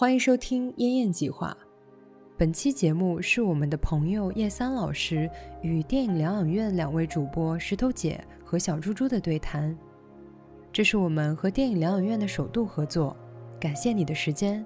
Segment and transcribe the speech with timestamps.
[0.00, 1.54] 欢迎收听《燕燕计划》。
[2.38, 5.28] 本期节目是我们的朋友叶三老师
[5.60, 9.78] 与电影疗养院两位主播石头姐和小猪猪的对谈。
[10.72, 13.14] 这是我们和电影疗养院的首度合作，
[13.60, 14.64] 感谢你的时间。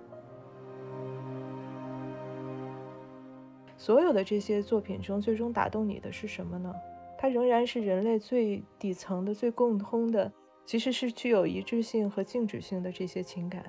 [3.76, 6.72] 所有的这些作品中，最终打动你的是什么呢？
[7.18, 10.32] 它仍然是人类最底层的、最共通的，
[10.64, 13.64] 其实是具有一致性和静止性的这些情感。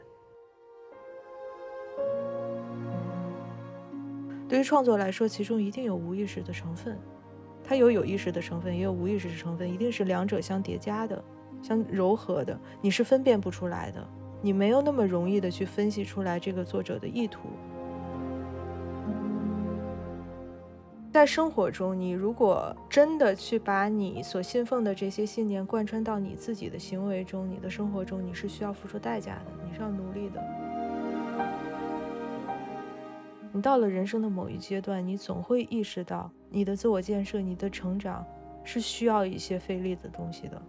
[4.55, 6.98] 对于创作来说，其中一定有无意识的成分，
[7.62, 11.22] 它有有意识的成分，也有无意识的成分，一定是两者相叠加的、
[11.62, 12.58] 相柔和的。
[12.80, 14.08] 你是分辨不出来的，
[14.41, 17.49] 你没有那么容易的去分析出来这个作者的意图。
[21.12, 30.65] 在生活中，你如果真的去把你所信奉的这些信念贯穿到你自己的行为中、你的生活中，你是需要付出代价的，你是要努力的。
[33.55, 38.27] 你到了人生的某一阶段，你总会意识到，你的自我建设、你的成长，
[38.65, 40.61] 是需要一些费力的东西的。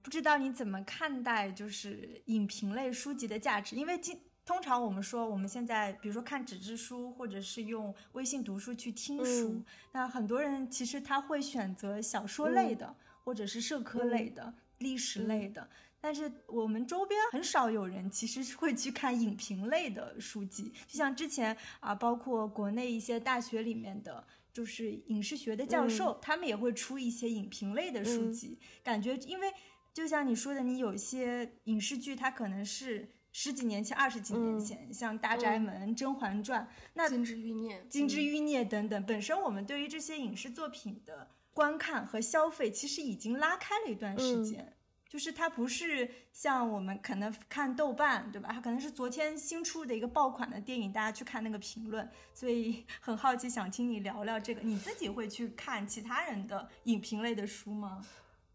[0.00, 3.76] 不知道你怎么看待就是影评类书籍的价值？
[3.76, 15.68] 因为今通常我们说，我们现在比如说看纸质书，或者是用微信读书去听书，那很多人其实他会选择小说类的，或者是社科类的、历史类的。
[16.00, 28.58] 但是我们周边很少有人其实是会去看影评类的书籍，就像之前啊，包括国内一些大学里面的，就是影视学的教授，他们也会出一些影评类的书籍。
[28.82, 29.52] 感觉因为
[29.92, 36.62] 就像你说的，你有一些影视剧，它可能是十几年前、二十几年前，像《大宅门》《甄嬛传》、
[36.94, 44.76] 那《金枝欲孽》《金枝欲孽》等等，本身我们对于这些影视作品的观看和消费，其实已经拉开了一段时间。
[45.10, 48.48] 就是它不是像我们可能看豆瓣，对吧？
[48.52, 54.60] 它可能是昨天新出的一个爆款的电影，大家去看那个评论，所以 很好奇，想听你聊聊这个。
[54.60, 58.06] 你自己会去看其他人的影评类的书吗？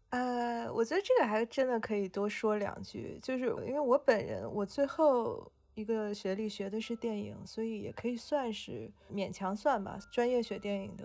[0.08, 11.04] 呃，我觉得这个还真的可以多说两句，就是因为我本人，我最后一个学历学的是电影，所以也可以算是勉强算吧，专业学电影的。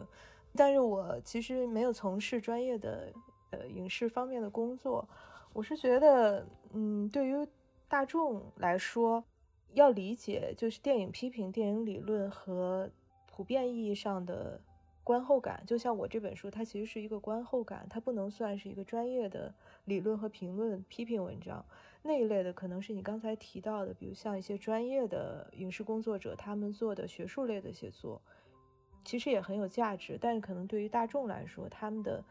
[0.55, 3.11] 但是我其实没有从事专业的
[3.49, 5.05] 呃影视方面的工作。
[5.53, 7.47] 我是觉得，嗯，对于
[7.89, 9.23] 大众来说，
[9.73, 12.89] 要理解就是电影批评、电影理论和
[13.27, 14.61] 普遍意义上的
[15.03, 15.61] 观后感。
[15.67, 19.53] 就像我这本书，它其实是一个观后感，它不能算是一个专业的
[19.83, 21.65] 理论和评论、批评文章
[22.01, 22.53] 那一类的。
[22.53, 28.21] 可能是你刚才提到的，比如像一些专业的影视工作者他们做的学术类的写作，
[29.03, 30.17] 其实也很有价值。
[30.19, 32.23] 但是可能对于大众来说，他们的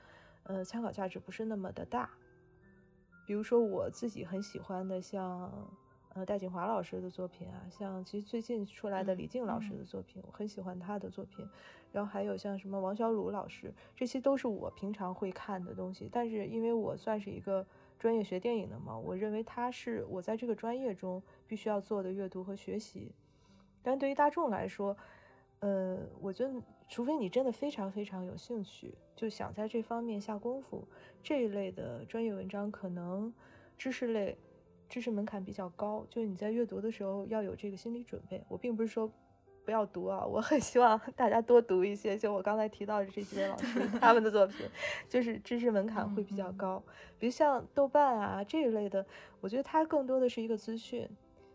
[0.45, 2.09] 呃参考价值不是那么的大。
[3.31, 5.49] 比如说我自己很喜欢的，像
[6.15, 11.49] 呃戴锦华老师的作品啊，像其实最近出来的李静老师的作品，我很喜欢他的作品。
[11.93, 16.09] 然后还有像什么王小鲁老师，这些都是我平常会看的东西。
[16.11, 17.65] 但是因为我算是一个
[18.01, 23.13] 专业学电影的嘛，我认为他是我在这个专业中必须要做的阅读和学习。
[23.81, 24.97] 但对于大众来说，
[25.61, 26.53] 呃，我觉得
[26.91, 30.85] 除非你真的非常非常有兴趣，就想在这方面下功夫，
[31.23, 33.33] 这一类的专业文章可能
[33.79, 34.37] 知识类
[34.89, 38.43] 知识门槛比较高，就是你在阅读的时候要有这个心理准备。
[38.49, 39.09] 我并不是说
[39.65, 44.67] 不要读啊，我很希望大家多读一些，就我刚才提到的这几位老师他们的作品，
[45.09, 46.83] 就是知识门槛会比较高。
[47.21, 49.07] 比如像豆瓣啊这一类的，
[49.41, 51.09] 我觉得它更多的是一个资讯，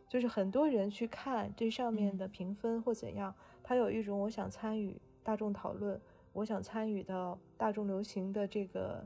[0.07, 3.35] 就是很多人去看这上面的评分或怎样。
[3.62, 6.00] 他有一种我想参与大众讨论，
[6.34, 9.03] 我想参与到大众流行的这个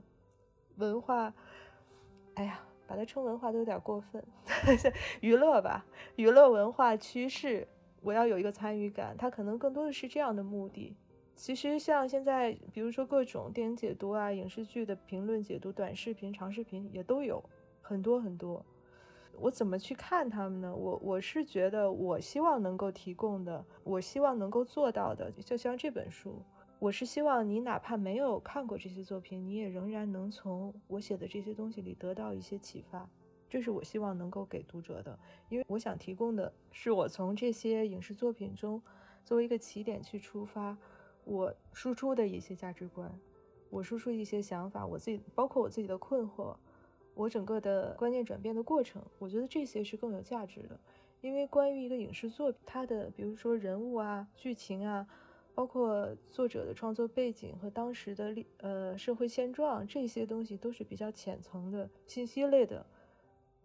[0.75, 1.33] 文化，
[2.35, 4.21] 哎呀，把它称文化都有点过分，
[5.21, 5.85] 娱乐吧，
[6.17, 7.65] 娱乐文化趋势，
[8.01, 9.15] 我要有一个参与感。
[9.17, 10.97] 它可能更多的是这样的目的。
[11.35, 17.41] 其实像现在，比如说各种电影解读啊、影视剧的评论解读、短视频、长视频也都有
[17.81, 18.65] 很多很多。
[19.37, 20.75] 我怎么去看他们呢？
[20.75, 26.41] 我我是觉得，我希望能够提供的，我希望能够做到的，就像这本书，
[26.77, 33.09] 我是希望你哪怕没有看过这些作品，你也仍然能从我写的这些东西里得到一些启发。
[33.49, 35.17] 这是我希望能够给读者的，
[35.49, 38.81] 因为我想提供的是我从这些影视作品中
[39.23, 40.77] 作为一个起点去出发，
[41.23, 43.11] 我输出的一些价值观，
[43.69, 46.55] 我输出一些想法，我自己包括我自己的困惑。
[47.19, 50.79] 我整个的观念转变的过程，我觉得这些是更有价值的，
[51.19, 55.05] 因为关于一个影视作品，它的比如说人物啊、剧情啊，
[55.53, 62.85] 包括作者的创作背景和当时的历呃社会现状，这些东西都是比较浅层的信息类的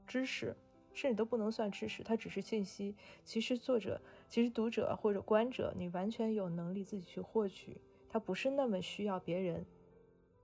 [0.04, 0.56] 知识。
[0.92, 2.94] 甚至都不能算知识，它只是信息。
[3.24, 7.76] 其实作者，其实读者或者观者，你完全有能力自己去获取，
[8.08, 9.66] 它不是那么需要别人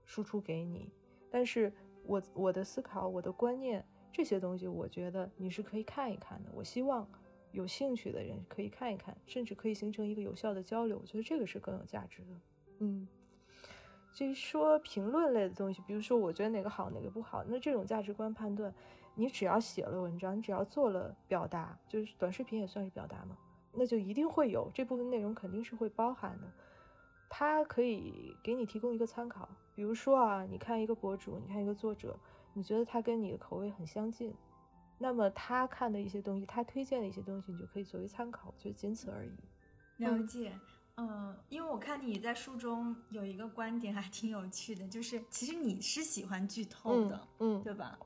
[0.05, 0.89] 输出给你。
[1.29, 1.71] 但是
[2.05, 3.85] 我我的思考，我的观念。
[4.13, 6.51] 这些东西，我觉得你是可以看一看的。
[6.53, 7.07] 我希望
[7.53, 10.99] 有兴趣的人可以看一看，甚至可以形成一个有效的交流。
[11.01, 12.27] 我觉得这个是更有价值的。
[12.79, 13.07] 嗯，
[14.11, 18.73] 至于说评论类的东西，比如说我觉得哪个好，哪个不好，那这种价值观判断，
[19.15, 23.37] 你只要写了文章，你只要做了表达，就是短视频也算是表达嘛，
[23.71, 26.51] 那就一定会有这部分内容肯定是会包含的。
[27.29, 29.47] 它可以给你提供一个参考。
[29.75, 32.17] 比如说啊，你看一个博主，你看一个作者。
[32.53, 34.35] 你觉得他跟你的口味很相近，
[34.97, 39.31] 那么他看的一些东西，他推荐的一些东西，你就可以作为参考，就仅此而已。
[40.03, 40.51] 了解，
[40.97, 47.97] 嗯，因为我看你在书中有一个观点还挺有趣的，就是其实你是喜欢剧透的，嗯，对吧？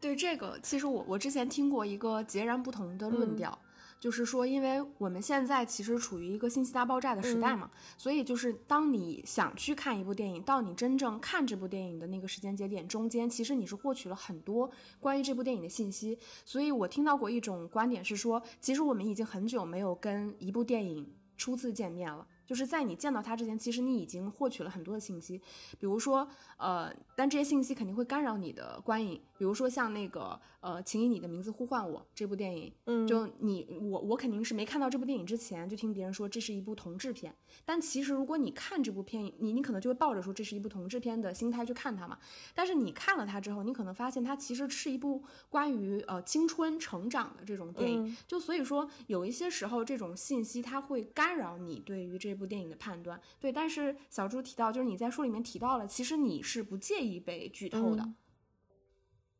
[0.00, 3.58] 对这个，其实我我之前听过一个截然不同的论调。
[4.00, 14.70] 就是说，因为我们现在其实处于一个信息大爆炸的时代嘛，所以就是当你想去看一部电影，到你真正看这部电影的那个时间节点中间，其实你是获取了很多
[15.00, 16.18] 关于这部电影的信息。
[16.44, 22.26] 所以我听到过一种观点是说，其实我们已经很久没有跟一部电影初次见面了。
[22.46, 25.40] 就是在你见到他之前，其实你已经获取了很多的信息，
[25.78, 29.20] 比如说，呃，但这些信息肯定会干扰你的观影。
[29.36, 37.34] 比如说像那个，呃，请以你的名字呼唤我这部电影，嗯，就你我我肯定是没看到这部电影之前，就听别人说这是一部同志片。
[37.64, 42.18] 但其实如果你看这部片，你你可能就会抱着说这是一部同志片的心态去看它嘛。
[42.54, 48.16] 但是你看了它之后，你可能发现它其实是一部关于呃青春成长的这种电影。
[48.26, 58.04] 就所以说有一些时候这种信息它会干扰你对于这这部电影的判断，对，但是小猪提到，就是你在书里面提到了，其实你是不介意被剧透的，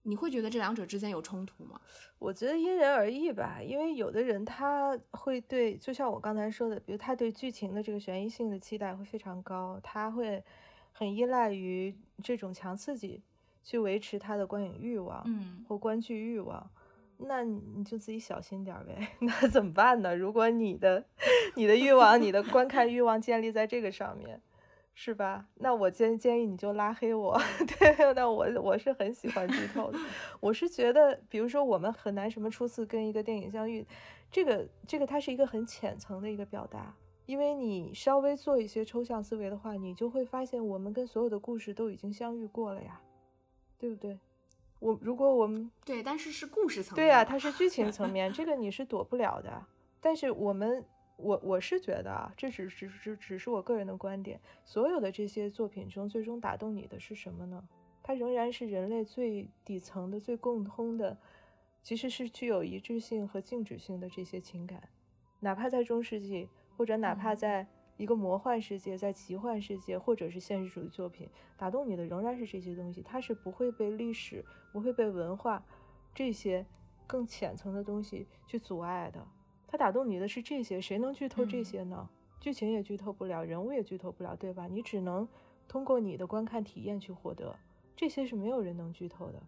[0.02, 1.80] 你会觉得这两者之间有冲突吗？
[2.20, 10.40] 我觉得因人而异吧，因为有的人他会对，就像我刚才说的，比如他对剧情的这个悬疑性的期待会非常高，他会
[10.92, 11.92] 很依赖于
[12.22, 13.20] 这种强刺激
[13.64, 16.70] 去维持他的观影欲望，嗯，或观剧欲望。
[17.26, 19.08] 那你就自己小心点呗。
[19.20, 20.16] 那怎么办呢？
[20.16, 21.04] 如果你的
[21.54, 24.40] 你的欲望、你的观看欲望建立在这个上面，
[24.94, 25.46] 是吧？
[25.56, 27.40] 那我建建议你就拉黑我。
[27.78, 29.98] 对，那我我是很喜欢剧透的。
[30.40, 33.86] 我是觉得，比如说我们很难什么初次跟一个电影相遇，
[34.30, 36.94] 这个这个它是一个很浅层的一个表达。
[37.26, 43.00] 因为你稍微做一些抽象思维的话，你就会发现我们跟所有的故事都已经相遇过了呀，
[43.78, 44.18] 对不对？
[44.84, 49.64] 我如果我们对，但是是故事层面，对呀，它是剧情层面，这个你是躲不了的。
[49.98, 50.84] 但是我们，
[51.16, 54.38] 我我是觉得啊，这只只只只是我个人的观点。
[54.62, 57.66] 所有的这些作品中，最终打动你的是什么呢？
[58.02, 61.16] 它仍然是人类最底层的、最共通的，
[61.82, 64.82] 其实是具有一致性和静止性的这些情感。
[65.40, 67.66] 哪怕在中世纪，或者哪怕在。
[67.96, 75.64] 一个魔幻世界，在奇幻世界或者是现实主义作品打动你的仍然是这些东西，它是不会被历史、不会被文化
[76.14, 76.66] 这些
[77.06, 79.26] 更浅层的东西去阻碍的。
[79.66, 82.08] 它打动你的是这些，谁能剧透这些呢？
[82.40, 84.66] 剧情也剧透不了，人物也剧透不了，对吧？
[84.66, 85.26] 你只能
[85.66, 87.56] 通过你的观看体验去获得，
[87.96, 89.42] 这些是没有人能剧透的。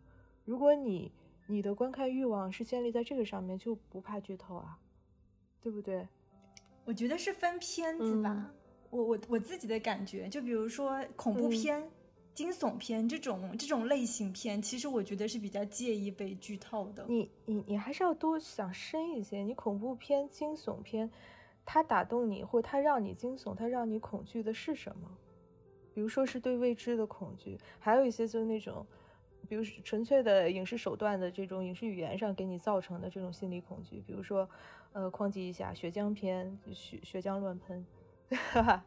[0.45, 1.13] 如果你
[1.47, 4.79] 你的观看欲望是建立在这个上面，就不怕剧透啊，
[5.61, 6.09] 对不对？
[6.87, 8.51] 我觉得是分片子吧，
[8.91, 11.91] 我我我自己的感觉，就比如说恐怖片、
[12.33, 17.05] 惊悚片这种这种类型片，其实我觉得是比较介意被剧透的。
[17.09, 19.39] 你你你还是要多想深一些。
[19.41, 21.11] 你恐怖片、惊悚片，
[21.65, 25.11] 它打动你，或它让你惊悚，它让你恐惧的是什么？
[25.93, 28.87] 比如说是对未知的恐惧，还有一些就是那种，
[29.47, 34.49] 比如纯粹的影视手段的这种影视语言上给你造成的这种心理恐惧，比如说。
[34.93, 37.85] 呃，哐叽一下，血浆片，血血浆乱喷，
[38.51, 38.85] 哈哈。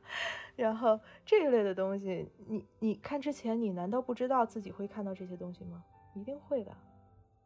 [0.56, 5.84] 然后这一类的东西，你你看之前，你难道不知道自己会看到这些东西吗？
[6.16, 6.75] 一定会的。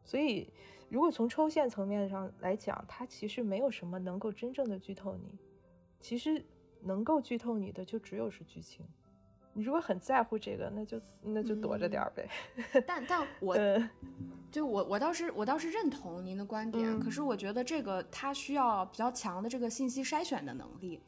[0.02, 0.50] 所以，
[0.88, 5.38] 如果从抽象层面上来讲，它其实没有什么能够真正的剧透你。
[6.00, 6.42] 其实
[6.80, 8.86] 能够剧透你的，就只有是剧情。
[9.54, 12.28] 你如果很在乎这个，那就那就躲着点儿呗。
[12.86, 13.56] 但但 我，
[14.50, 21.00] 就我我倒是我倒是认同您的观点，可是我觉得这个它需要比较强的这个信息筛选的能力。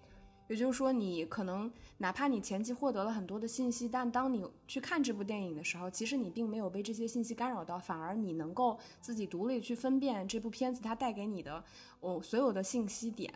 [0.49, 11.65] 也就是说，你可能哪怕你前期获得了很多的信息，但当你去看这部电影的时候，其实你并没有被这些信息干扰到，反而你能够自己独立去分辨这部片子它带给你的
[11.99, 13.35] 哦所有的信息点。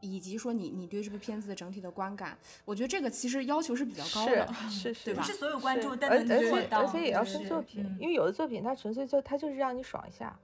[0.00, 6.80] 以及说你你对这部片子的整体的观感，我觉得这个其实要求是比较高的，是 是，不是所有观众都能做到。
[6.80, 10.38] 而且也要分作品，因为有的作品它纯粹就它就是让你爽一下，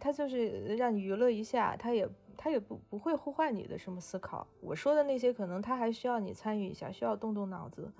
[0.00, 4.46] 它就是让你娱乐一下，它也它也不不会呼唤你的什么思考。
[4.60, 7.92] 我说的那些，可能它还需要你参与一下，需要动动脑子。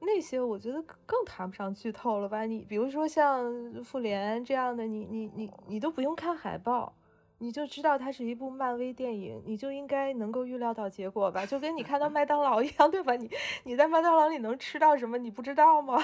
[0.00, 2.44] 那些我觉得更谈不上剧透了吧？
[2.44, 3.44] 你比如说像
[3.82, 6.94] 《复联》这样的，你你你你都不用看海报，
[7.38, 11.46] 你就知道它是一部漫威电影，你就应该能够预料到结果吧？
[11.46, 13.14] 就跟你看到麦当劳一样，对吧？
[13.14, 13.30] 你
[13.64, 16.02] 你在麦当劳里能吃到什么，你不知道吗？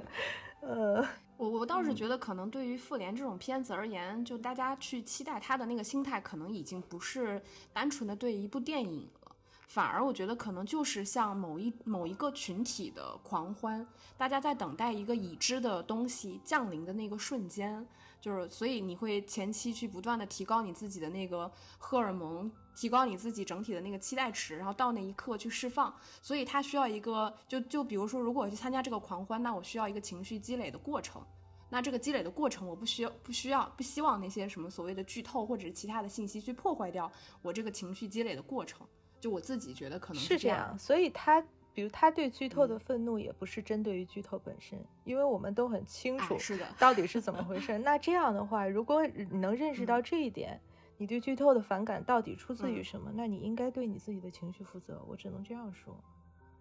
[0.60, 1.06] 呃，
[1.36, 7.42] 我我倒是觉得，可能对于《复联》这种片子而言，就大家去期待它的那个心态，可能已经不是
[7.72, 9.32] 单纯的对一部电影了。
[9.66, 17.86] 反而我觉得可能就是像某一某一个群体的狂欢，大家在等待一个已知的东西降临的那个瞬间，
[18.24, 25.94] 就是所以你会前期去不断的提高你自己的那个荷尔蒙，提高你自己整体的那个期待值，然后到那一刻去释放。
[26.22, 31.22] 所以它需要一个就就比如说，如果我去参加这个狂欢，那我需要一个情绪积累的过程。
[31.68, 37.12] 那这个积累的过程，我不需要不需要不希望那些什么所谓的剧透或者是其他的信息去破坏掉
[37.42, 38.86] 我这个情绪积累的过程。
[39.20, 47.76] 就我自己觉得可能是这样，所以他，比如他对剧透的愤怒也不是针对于剧透本身，因为我们都很清楚是的 到底是怎么回事。
[47.78, 50.60] 那这样的话，如果你能认识到这一点，
[50.96, 53.10] 你对剧透的反感到底出自于什么？
[53.14, 55.02] 那你应该对你自己的情绪负责。
[55.08, 55.92] 我只能这样说，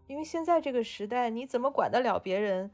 [0.08, 2.72] 因为现在这个时代，你怎么管得了别人？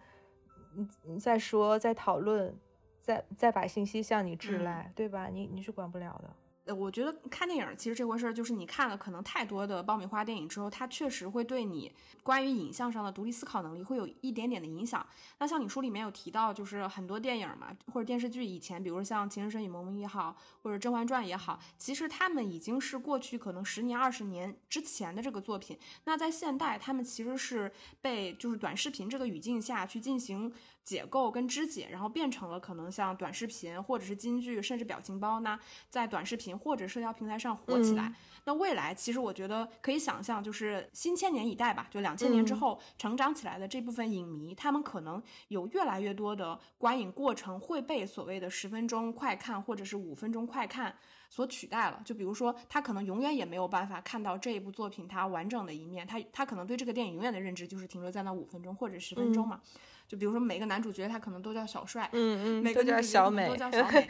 [0.74, 2.56] 你你再说，再讨论，
[3.02, 5.28] 再再把信息向你致来，对吧？
[5.28, 6.34] 你你是管不了的。
[6.74, 11.92] 我觉得看电影其实这回事儿，就是你看了可能太多的爆米花电影之后，它确实会对你
[12.24, 15.06] 关于影像上的独立思考能力会有一点点的影响。
[15.38, 25.78] 那像你书里面有提到，就是很多电影嘛，或者电视剧以前，比如像《情深深雨蒙蒙》也好，或者《甄嬛传》也好，其实他们已经是过去可能十年、二十年之前的这个作品。
[26.06, 27.72] 那在现代，他们其实是
[28.02, 30.52] 被就是短视频这个语境下去进行。
[30.84, 35.60] 解构跟肢解，然后变成了可能像短视频或者是金剧，甚至表情包呢，
[35.90, 38.14] 在短视频或者社交平台上火起来。
[38.46, 50.96] 那未来其实我觉得可以想象，就是新千年一代吧，就两千年之后成长起来的这部分影迷，他们可能有越来越多的观影过程会被所谓的十分钟快看或者是五分钟快看
[51.30, 52.02] 所取代了。
[52.04, 59.62] 就比如说，他可能永远也没有办法看到这一部作品它完整的一面，他他可能对这个电影永远的认知就是停留在那五分钟或者十分钟嘛。
[60.10, 64.10] 就比如说每个男主角他可能都叫小帅，嗯嗯，都叫 小美， 都叫小美，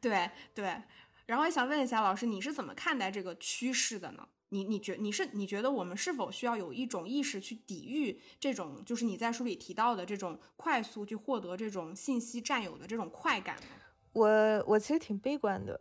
[0.00, 0.82] 对对。
[1.26, 4.28] 然后也想问一下老师，你是怎么看待这个趋势的呢？
[4.48, 13.62] 你你觉你是你觉得我们是否需要有一种意识去抵御这种，就是你在书里提到的这种快速去获得这种信息占有的这种快感呢？
[14.12, 14.28] 我
[14.66, 15.80] 我其实挺悲观的，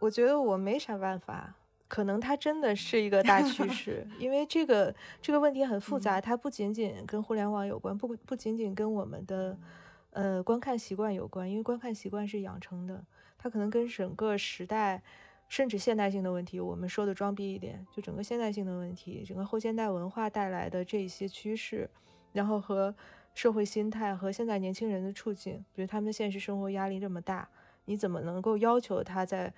[0.00, 1.54] 我觉得我没啥办法。
[1.88, 9.56] 可能它真的是一个大趋 势，因为这个这个问题很复杂，它不仅仅跟互联网有关，不不仅仅跟我们的
[10.10, 13.04] 呃观看习惯有关，因为观看习惯是养成的，
[13.38, 15.00] 它可能跟整个时代
[15.48, 21.88] 甚至现代性的问题，我们说的装逼一点，就整个现代性的问题，整个后现代文化带来的这一些趋势，
[22.32, 22.92] 然后和
[23.32, 27.48] 社会心态和现在年轻人的处境，比如他们的现实生活压力这么大，
[27.84, 29.54] 你怎么能够要求他在？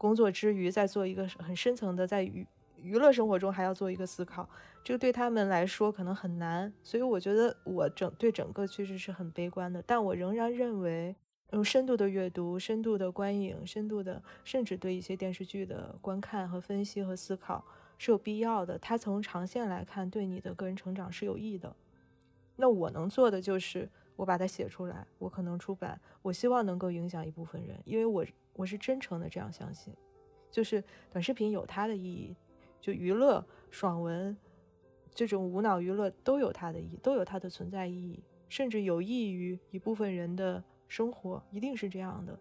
[0.00, 4.48] 工作之余，再做一个很深层的，在娱娱乐生活中还要做一个思考，
[4.82, 6.72] 这个对他们来说可能很难。
[6.82, 9.84] 所以我觉得我整对整个趋势是很悲观的。
[9.86, 11.14] 但我仍然认为，
[11.52, 17.62] 用深度的阅读、深度的观影、深度的，甚至对一些电视剧的观看和分析和思考
[17.98, 18.78] 是有必要的。
[18.78, 21.76] 它从长线来看，对你的个人成长是有益的。
[22.56, 28.24] 那我能做的就是，我把它写出来，我可能出版，我希望能够影响一部分人，因为我。
[28.54, 29.94] 我是真诚的这样相信，
[30.50, 32.36] 就是短视频有它的意义，
[32.78, 34.36] 就娱乐、爽文
[35.14, 42.38] 这种无脑娱乐都有它的意义，都有它的存在意义，甚至有益于一部分人的生活，一定是这样的。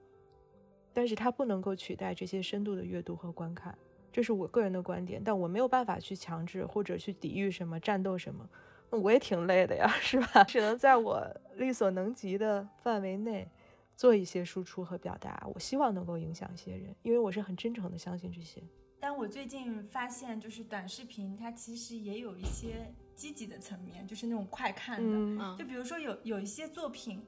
[0.92, 3.78] 但是它不能够取代这些深度的阅读和观看，
[4.12, 5.22] 这是我个人的观点。
[5.24, 8.50] 但我没有办法去强制或者去抵御什么、战斗什么，
[8.92, 10.44] 我也挺累的呀， 是吧？
[10.44, 13.48] 只能在我力所能及的范围内。
[13.96, 18.64] 做一些输出和表达，我希望能够影响一些人，因为我是很真诚的相信这些。
[18.98, 25.58] 但我最近发现，就是短视频它其实也有一些积极的层面，就是那种快看的。
[25.58, 27.22] 就比如说有有一些作品，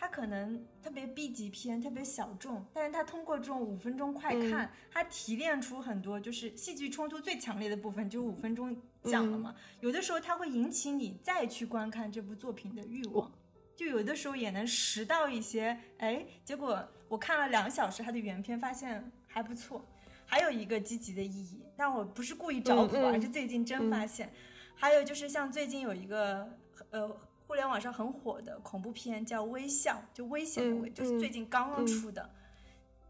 [0.00, 9.56] 它可能特别 B 级片，特别小众，但是它通过这种五分钟快看，它提炼出很多就是戏剧冲突最强烈的部分，就五分钟讲了嘛。
[9.80, 13.32] 有的时候它会引起你再去观看这部作品的欲望。
[13.74, 19.84] 就有的时候也能拾到一些，哎，结果我看了两小时它的原片，发现还不错。
[20.26, 24.32] 还有一个积极的意义，但我不是故意找补啊，是最近真发现。
[24.76, 26.56] 还有就是像最近有一个
[26.90, 27.16] 呃
[27.48, 32.28] 互联网上很火的恐怖片叫《微笑》，就危险的危，就是最近刚刚出的。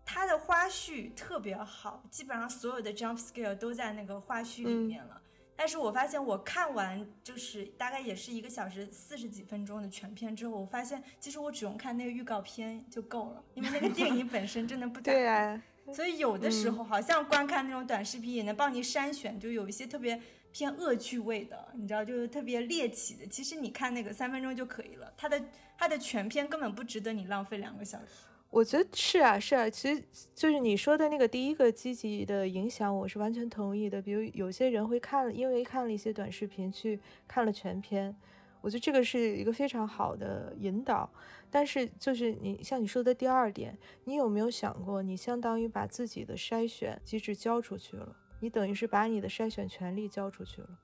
[0.05, 5.21] 它的花絮特别好，基本上所有的 jump scare 都在那个花絮里面了。
[5.57, 15.61] 但是我发现我看完就是大概也是一个小时四十几分钟的全片之后，我发现其实我只用看那个预告片就够了，因为那个电影本身真的不咋对啊，
[15.93, 23.27] 所以有的时候好像观看那种短视频也能帮你筛选，就有一些特别偏恶趣味的，你知道，就是特别猎奇的。
[23.27, 25.43] 其实你看那个三分钟就可以了，它的
[25.77, 28.07] 它的全篇根本不值得你浪费两个小时。
[28.51, 30.03] 我觉得是啊，是啊，其实
[30.35, 34.01] 就是你说的那个第一个积极的影响，我是完全同意的。
[34.01, 38.17] 比如有些人会看，因为看了一些短视频去看了全篇，
[38.63, 41.11] 我觉得这个是一个非常好的引导。
[41.51, 48.17] 但是就是你像你说的第二点，你有没有想过，你相当于把自己的筛选机制交出去了？
[48.41, 50.79] 你等于是把你的筛选权利交出去了，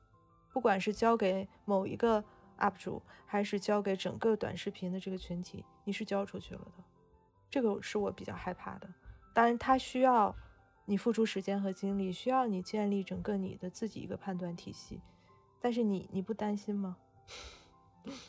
[0.52, 2.24] 不管是交给某一个
[2.58, 6.84] UP 主，还是交给整个短视频的这个群体，你是交出去了的。
[7.50, 8.92] 这个是我比较害怕的，
[9.32, 10.34] 当然它需要
[10.84, 15.00] 你付出时间和精力，需要你建立整个你的自己一个判断体系，
[15.60, 16.96] 但是你你不担心吗？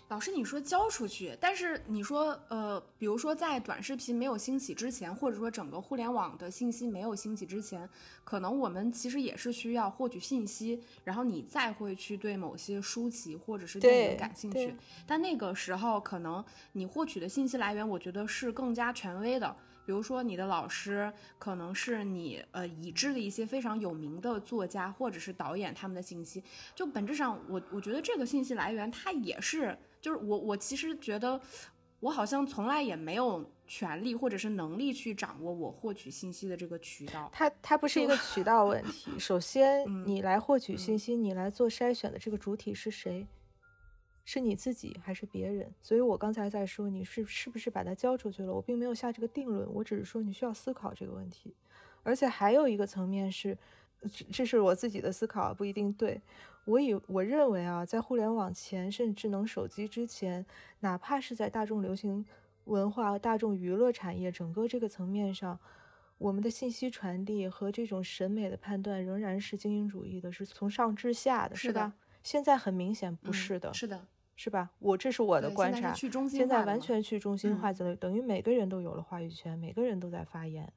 [0.07, 7.87] 老师，你说交出去，但是你说，呃，比如说在短视频没有兴起之前，或者说整个互联网的信息没有兴起之前，
[8.23, 14.75] 可能我们其实也是需要获取信息，然后你再会去对某些书籍或者是电影感兴趣。
[15.05, 19.55] 但那个时候，可能你获取的信息来源，我觉得是更加权威的。
[19.85, 31.39] 比如说，你的老师可能是你呃已知的一些非常有名的作家或者是导演他们的信息，就本质上我我觉得这个信息来源它也是，就是我我其实觉得
[31.99, 37.29] 我好像从来也没有权利或者是能力去掌握我获取信息的这个渠道。
[37.31, 43.25] 它它不是一个 渠道问题，首先你来获取信息，你来做筛选的这个主体是谁？
[44.25, 45.71] 是你自己还是别人？
[45.81, 51.53] 所以我刚才在说你是是不是把它交出去了，我并没有下这个定论，我只是说你需要思考这个问题。
[52.03, 53.57] 而且还有一个层面是，
[54.31, 56.19] 这是我自己的思考，不一定对。
[56.65, 60.43] 我以我认为啊，在互联网前，甚至智能手机之前，
[60.79, 62.25] 哪怕是在大众流行
[62.63, 65.59] 文化、大众娱乐产业整个这个层面上，
[66.17, 71.93] 我们的信息传递和这种审美的判断仍然是精英主义的，是从上至下的，是吧？
[72.23, 74.07] 现在很明显不是的，是的。
[74.35, 74.71] 是吧？
[74.79, 75.93] 我这是我的观察。
[76.29, 80.71] 现在完全去中心化，等等于每个人都有了话语权，每个人都在发言。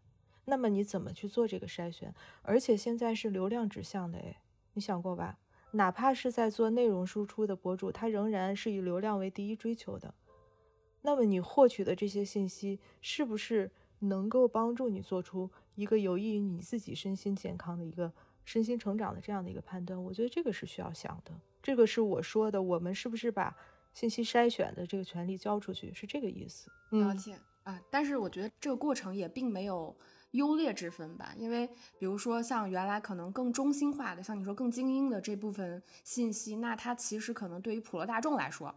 [0.44, 2.14] 那么你怎么去做这个筛选？
[2.42, 4.40] 而且现在是流量指向的，哎，
[4.72, 5.38] 你想过吧？
[5.72, 10.14] 哪怕是在做内容输出的博主，他仍然是以流量为第一追求的。
[11.02, 18.12] 那么你获取的这些信息，是不是能够帮助你做出一个有益于你自己身心健康的一个
[18.44, 20.02] 身心成长的这样的一个判断？
[20.02, 21.32] 我觉得这个是需要想的。
[21.62, 23.54] 这个是我说的，我们是不是把
[23.92, 25.92] 信息筛选的这个权利交出去？
[25.92, 26.70] 是这个意思。
[26.90, 29.94] 了解啊，但是我觉得这个过程也并没有
[30.30, 31.68] 优劣之分吧，因为
[31.98, 38.74] 比如说像原来可能更中心化的，像你说更精英的这部分信息，那它其实可能对于普罗大众来说，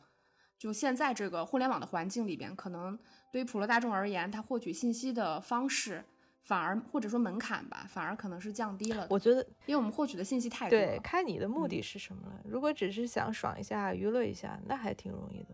[0.58, 2.98] 就现在这个互联网的环境里边，可能
[3.32, 6.04] 对于普罗大众而言，他获取信息的方式。
[6.44, 9.08] 反而或者说门槛吧，反而可能是降低了。
[9.10, 10.78] 我觉得，因为我们获取的信息太多。
[10.78, 12.42] 对，看你的目的是什么了。
[12.44, 15.50] 如果只是想爽一下、娱乐一下，那还挺容易的。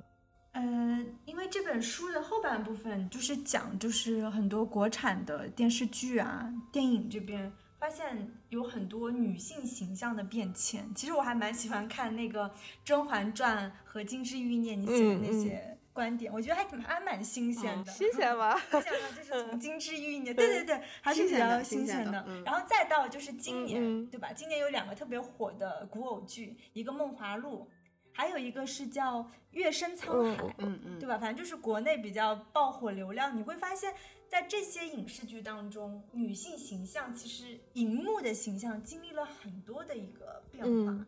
[0.54, 10.90] 嗯，因为这本书的后半部分就是讲，就是很多国产的电视剧啊、电影这边发现有很多女性形象的变迁。
[10.96, 12.50] 其实我还蛮喜欢看那个
[12.84, 15.77] 《甄嬛传》和《金枝欲孽》，你写的那些。
[15.98, 18.56] 观点我觉得还挺还蛮新鲜的，新鲜吗？
[18.70, 22.24] 想想就是从金枝玉叶，对对对，还是比较新鲜的。
[22.46, 24.32] 然后再到就是今年，对吧？
[24.32, 27.68] 今年有两个特别火的古偶剧，一个《梦华录》，
[28.12, 31.18] 还有一个是叫《月升沧海》，嗯嗯，对吧？
[31.18, 33.36] 反正就是国内比较爆火流量。
[33.36, 33.92] 你会发现
[34.30, 41.08] 在这些影视剧当中，女性形象其实荧幕的形象经历了很多的一个变化。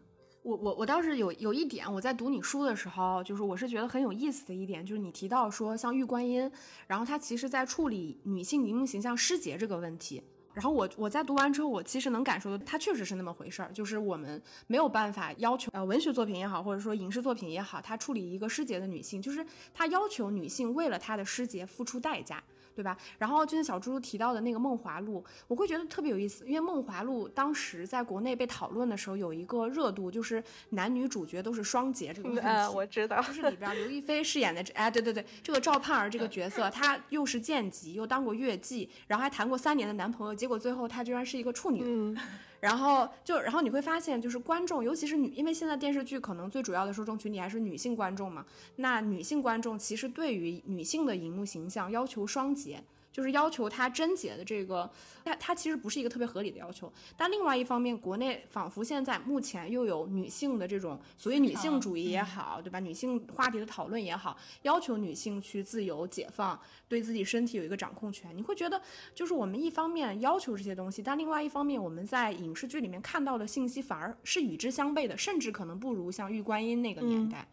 [0.49, 6.51] 我我我倒是有有一点，我在读你书的时候，就是我是觉得很有意思的一点，就是你提到说像玉观音，
[6.87, 10.23] 然后他其实在处理女性荧幕形象失节这个问题。
[10.51, 22.43] 然后我我在读完之后，我其实能感受到，它确实是那么回事儿，就是我们没有办法要求呃文学作品也好，或者说影视作品也好，它处理一个失节的女性，就是它要求女性为了她的失节付出代价。
[22.79, 22.97] 对吧？
[23.17, 32.73] 然后就像小猪猪提到的那个《梦华录》，我会觉得特别有意思，因为《梦华录》当时在国内被讨论的时候，有一个热度，就是男女主角都是双节这个问题。
[32.73, 42.15] 我知道，就是里边刘亦菲饰演的，哎，对对对，这个赵盼儿这个角色，她又是剑姬，又当过月妓，然后还谈过三年的男朋友，结果最后她居然是一个处女。
[42.59, 48.45] 然后就，然后你会发现，就是观众，尤其是女，因为现在电视剧可能最主要的受众群体还是女性观众嘛。
[48.77, 52.83] 那女性观众其实对于女性的荧幕形象要求双节。
[53.19, 54.89] 就是要求他贞洁的这个，
[55.25, 56.89] 它它其实不是一个特别合理的要求。
[57.17, 62.79] 但另外一方面，国内仿佛现在目前又有女性的这种所谓女性主义也好，对吧？
[62.79, 68.31] 女性话题的讨论也好，要求女性去自由解放，对自己身体有一个掌控权。
[68.33, 68.81] 你会觉得，
[69.13, 77.45] 就是我们一方面要求这些东西，但另外一方面，我们在影视剧里面看到的信息反而是与之相悖的，甚至可能不如像玉观音那个年代。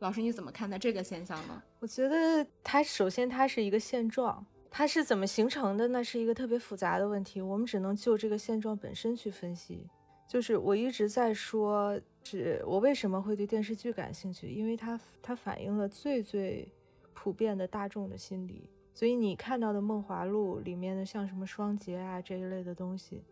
[0.00, 1.62] 老师，你怎么看待这个现象呢？
[1.78, 7.40] 我觉得它首先它是一个现状，它是怎么形成的，那是一个特别复杂的问题。
[7.40, 9.86] 我们只能就这个现状本身去分析。
[10.28, 16.68] 就是我一直在说，是我为什么会对电视剧感兴趣，因为它它反映了最最
[17.14, 18.68] 普遍的大众的心理。
[18.92, 23.22] 所以你看到的《梦华录》里面的像什么双节啊这一类的东西，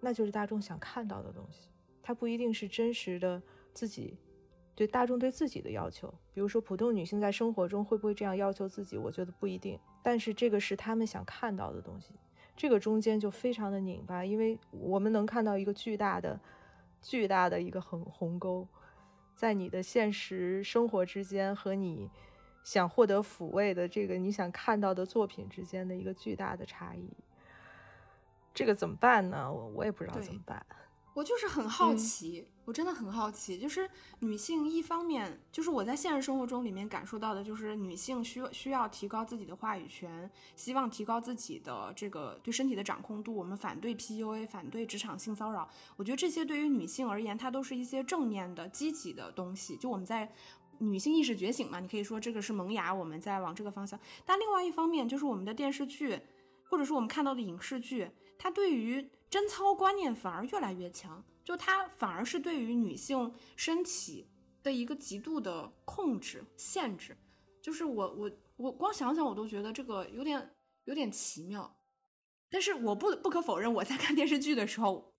[0.00, 1.70] 那就是大众想看到的东西，
[2.02, 3.42] 它不一定是真实的
[3.72, 4.18] 自己。
[4.74, 8.98] 对大众对自己的要求，比如说普通女性在生活中会不会这样要求自己？
[8.98, 9.78] 我觉得不一定。
[10.04, 12.12] 但是这个是他们想看到的东西，
[12.54, 16.38] 这个中间就非常的拧巴，因为我们能看到一个巨大的、
[17.00, 18.68] 巨大的一个横鸿沟，
[19.34, 22.10] 在你的现实生活之间和你
[22.62, 27.08] 想获得抚慰的这个你想看到的作品之间的一个巨大的差异。
[28.52, 29.50] 这个怎么办呢？
[29.50, 30.64] 我我也不知道怎么办。
[31.14, 43.32] 我就是很好奇，我真的很好奇，就是女性一方面，就是我在现实生活中里面感受到的，就是女性需需要提高自己的话语权，希望提高自己的这个对身体的掌控度。
[43.32, 45.68] 我们反对 PUA，反对职场性骚扰。
[45.96, 49.76] 我觉得这些对于女性而言，它都是一些正面的、积极的东西。
[49.76, 50.28] 就我们在
[50.78, 53.98] 女性意识觉醒嘛，你可以说这个是萌芽，我们在往这个方向。
[54.26, 56.20] 但另外一方面，就是我们的电视剧，
[56.64, 64.28] 或者说我们看到的影视剧，它对于贞操观念反而越来越强，就它反而是对于女性身体
[64.62, 67.16] 的一个极度的控制、限制。
[67.60, 71.76] 就是我我我光想想我都觉得这个有点有点奇妙。
[72.50, 75.12] 但是我不不可否认，我在看电视剧的时候，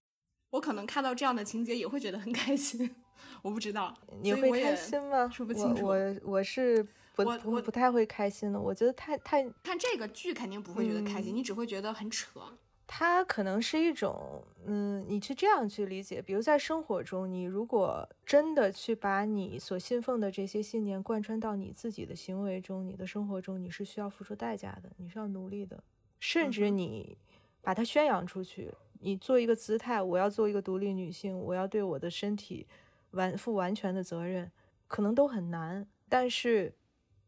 [0.51, 2.95] 我可能看到这样的情节也会觉得很开心。
[3.41, 5.29] 我不知道你会开心吗？
[5.29, 5.85] 说不清楚。
[5.85, 6.81] 我我是
[7.13, 8.59] 不不不太会开心的。
[8.59, 12.39] 我觉得太太看这个剧肯定不会觉得开心，你只会觉得很扯。
[12.87, 25.83] 它可能是一种，嗯，你去这样去理解，比如在生活中，你如果真的去把你所信奉的这些信念贯穿到你自己的行为中，你的生活中，你是需要付出代价的，你是要努力的，
[26.19, 27.17] 甚至你
[27.61, 32.67] 把它宣扬出去，你做一个姿态，我要做一个独立女性，我要对我的身体
[33.11, 34.51] 完负完全的责任，
[34.87, 36.71] 可能都很难，但是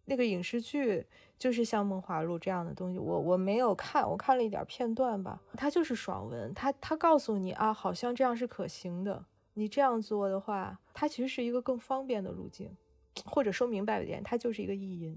[0.07, 1.05] 那个影视剧。
[1.39, 5.39] 就是像《梦华录》这样的东西，我我没有看，我看了一点片段吧。
[5.53, 9.23] 它就是爽文，它它告诉你啊，好像这样是可行的。
[9.53, 12.75] 你这样做的话，它其实是一个更方便的路径，
[13.23, 15.15] 或者说明白一点，它就是一个意淫。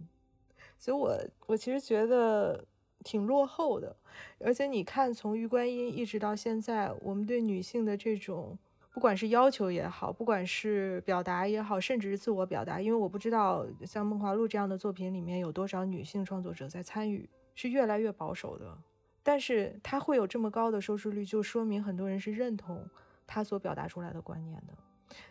[0.79, 2.63] 所以，我我其实觉得
[3.03, 3.97] 挺落后的。
[4.41, 8.59] 而且你看，从玉观音一直到现在，我们对女性的这种。
[8.93, 18.77] 不管是要求也好，不管是表达也好，甚至是自我表达，因为我不知道像《梦华录》这样的作品里面有多少女性创作者在参与，是越来越保守的。
[19.23, 22.85] 但是它会有这么高的收视率，就说明很多人是认同
[23.29, 24.75] 他所表达出来的观念的。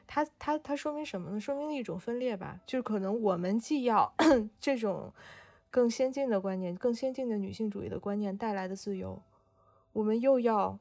[0.07, 1.39] 它它它说明什么呢？
[1.39, 4.13] 说明一种分裂吧，就是可能我们既要
[4.61, 5.13] 这种
[5.69, 9.21] 更先进的观念、更先进的女性主义的观念带来的自由，
[9.91, 10.79] 我们又要。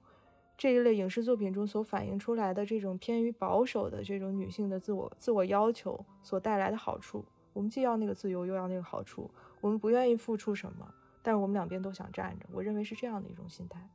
[0.58, 10.92] 这一类影视作品中所反映出来的这种偏于保守的这种女性的自我自我要求所带来的好处，我们既要那个自由，又要那个好处，我们不愿意付出什么，
[11.22, 12.46] 但是我们两边都想站着。
[12.52, 13.88] 我认为是这样的一种心态。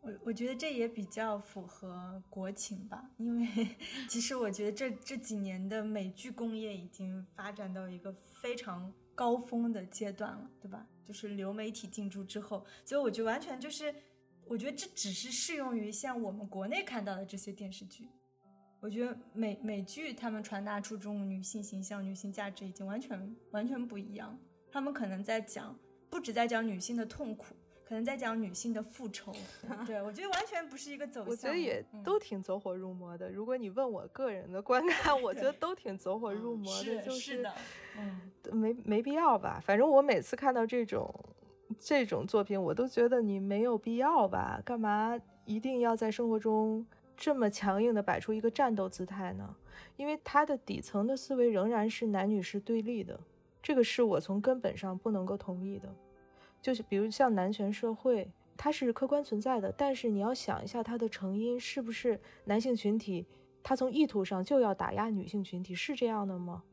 [0.00, 3.68] 我我觉得这也比较符合国情吧，因为
[4.08, 10.86] 其实我觉得这这几年的美剧工业已经发展到一个非常高峰的阶段了，对吧？
[11.04, 13.92] 就是流媒体进驻之后，所以我觉得完全就是。
[14.48, 18.08] 我觉得这只是适用于像我们国内看到的这些电视剧。
[18.80, 24.38] 我觉得美美剧他们传达出这种女性形象、女性价值已经完全完全不一样。
[24.70, 25.76] 他们可能在讲，
[26.08, 29.34] 不止在讲女性的痛苦，可能在讲女性的复仇。
[29.84, 31.28] 对我觉得完全不是一个走向。
[31.28, 33.28] 我觉得也都挺走火入魔的。
[33.28, 37.02] 如果你问我个人的观看，我觉得都挺走火入魔的。
[37.02, 37.52] 就是的，
[37.98, 39.60] 嗯，没没必要吧？
[39.64, 41.12] 反正我每次看到这种。
[41.78, 44.60] 这种作品我都觉得你没有必要吧？
[44.64, 46.84] 干嘛一定要在生活中
[47.16, 49.54] 这么强硬的摆出一个战斗姿态呢？
[49.96, 53.18] 因为他的底层的思维仍然是男女是对立的，
[53.62, 55.88] 这个是我从根本上不能够同意的。
[56.60, 63.24] 就是比如像男权社会，它是客观存在的，但是你要想一下它的成因是不是男性群体，
[63.62, 66.64] 他从意图上就要打压女性群体，是这样的吗？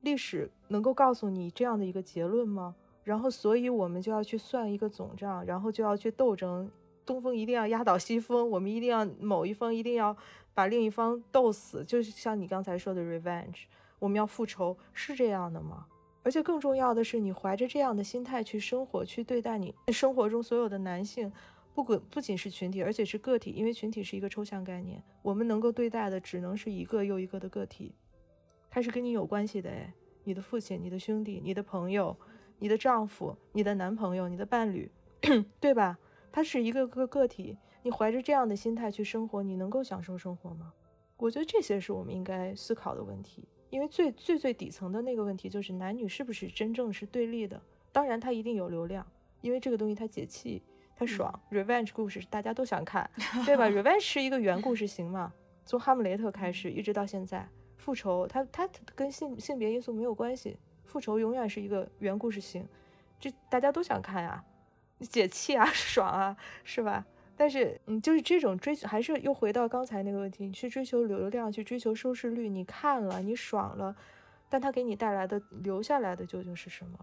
[0.00, 2.74] 历史能够告诉你这样的一个结论吗？
[3.06, 6.68] 然后所以我们就要去算一个总账，然后就要去斗争，
[7.04, 10.16] 东风一定要压倒西风，我们一定要某一方一定要
[10.54, 13.66] 把另一方斗死，就是像你刚才说的 revenge，
[14.00, 15.86] 我们要复仇，是这样的吗？
[16.24, 21.32] 而且更重要的是，你怀着这样的心态去生活，去对待你生活中所有的男性，
[21.72, 27.94] 不管不仅是群体，而且是个体，因为群体是一个抽象概念，我们能够对待的只能是一个又一个的个体，
[28.68, 32.16] 他是跟你有关系的，哎，你的父亲、你的兄弟、你的朋友、
[32.58, 34.90] 你的丈夫、你的男朋友、你的伴侣，
[35.60, 35.98] 对吧？
[36.32, 40.72] 他是一个个个体，你怀着这样的心态去生活，你能够享受生活吗？
[41.16, 43.48] 我觉得这些是我们应该思考的问题。
[43.70, 47.60] 因为最最最底层的那个问题就是男女是不是真正是对立的？
[47.90, 49.04] 当然，它一定有流量，
[49.40, 50.62] 因为这个东西它解气，
[50.94, 51.32] 它爽。
[51.50, 53.10] Revenge 故事大家都想看，
[53.44, 53.66] 对吧？
[53.70, 55.32] Revenge 是一个原故事型嘛，
[55.64, 60.56] 从哈姆雷特开始一直到现在，复仇它它跟性性别因素没有关系，
[60.86, 62.66] 复仇永远是一个原故事型，
[63.20, 64.42] 这大家都想看呀，
[65.00, 67.04] 解气啊， 爽啊，是吧？
[67.36, 73.94] 但是，嗯，就是这种追求，还是又回到刚才那个问题，你去追求流量，去追求收视率，你看了，你爽了，
[74.48, 76.98] 但它给你带来的留下来的究竟是什么？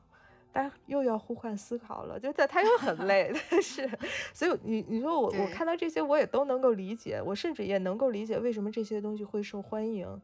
[0.51, 3.89] 但又要互换思考了，就在他又很累，但是，
[4.33, 10.21] 所以你你说我我看到这些我也都能够理解，我甚至也能够理解为什么这些东西会受欢迎，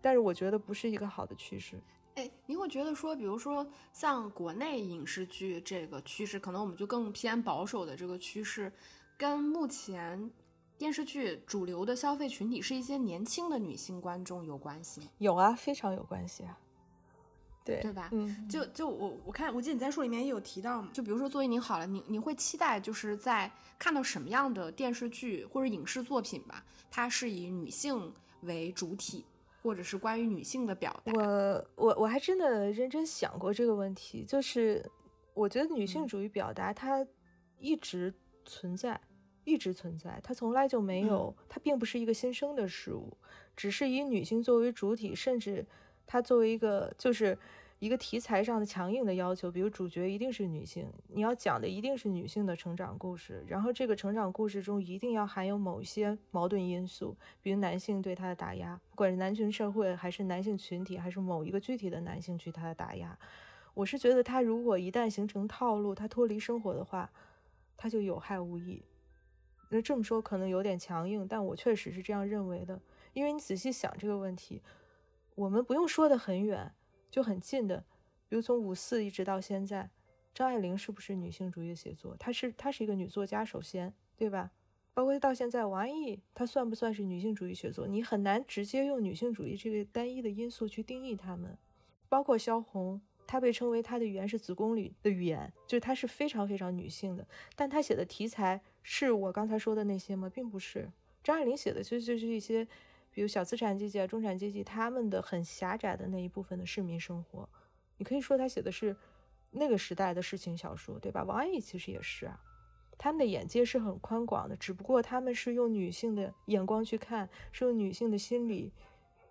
[0.00, 1.76] 但是我觉得不是一个好的趋势。
[2.16, 8.72] 哎，你会觉得说，比如说像国内影视剧这个趋势，可能我们就更偏保守的这个趋势。
[9.18, 10.30] 跟目前
[10.78, 15.08] 电视剧主流的消费群体是一些年轻的女性观众有关系吗？
[15.18, 16.58] 有啊，非常有关系啊。
[17.62, 18.08] 对对吧？
[18.12, 20.88] 嗯，就就我我看，我记得你在书里面也有提到嘛。
[20.94, 26.64] 就比如说，作为您好了，你你会期待就是在看到什么样的电视剧或者影视作品吧？
[26.90, 28.10] 它是以女性
[28.42, 29.24] 为主体，
[29.66, 31.12] 或者是关于女性的表达。
[31.12, 34.82] 我我我还真的认真想过这个问题，就是
[35.34, 37.06] 我觉得女性主义表达它
[37.58, 38.14] 一直。
[38.48, 39.00] 存在，
[39.42, 43.12] 一直存在，它从来就没有，它并不是一个新生的事物，
[43.56, 45.66] 只是以女性作为主体，甚至
[46.06, 47.36] 它作为一个就是
[47.78, 63.18] 一个题材上的强硬的要求，比如主角一定是女性，你要讲的一定是女性的成长故事，然后这个成长故事中一定要含有某一些矛盾因素，比如男性对她的打压，不管是男权社会还是男性群体，还是某一个具体的男性对她的打压，
[63.74, 67.10] 我是觉得他如果一旦形成套路，他脱离生活的话。
[67.78, 68.82] 他就有害无益。
[69.68, 72.80] 那这么说可能有点强硬，但我确实是这样认为的。
[73.12, 74.62] 因为你仔细想这个问题，
[75.34, 76.72] 我们不用说的很远，
[77.10, 77.84] 就很近的，
[78.28, 79.90] 比如从五四一直到现在，
[80.34, 82.16] 张爱玲是不是女性主义写作？
[82.18, 84.50] 她是，她是一个女作家，首先，对吧？
[84.94, 87.86] 包括到现在，王安忆她算不算是女性主义写作？
[87.86, 91.56] 你很难直接用女性主义这个单一的因素去定义她们。
[92.08, 93.00] 包括萧红。
[93.28, 97.26] 她被称为她的语言是子宫里的语言，就是她是非常非常女性的。
[97.56, 100.30] 但她写的题材是我刚才说的那些吗？
[100.32, 100.88] 并不是。
[101.24, 102.64] 张爱玲写的其实就是一些，
[103.16, 107.48] 比如小资产阶级啊、中产阶级他们的很狭窄的那一部分的市民生活。
[107.96, 108.94] 你可以说他写的是
[109.52, 111.24] 那个时代的事情小说，对吧？
[111.24, 112.38] 王安忆其实也是啊，
[112.98, 118.70] 他们的眼界是很宽广的，只不过他们是用女性的眼光去看，是用女性的心理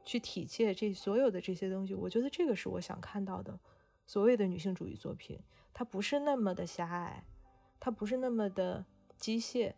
[0.04, 1.94] 去体切这所有的这些东西。
[1.94, 3.60] 我觉得这个是我想看到的。
[4.08, 5.40] 所谓的女性主义作品，
[5.72, 7.24] 它不是那么的狭隘，
[7.80, 8.84] 它不是那么的
[9.20, 9.76] 机械，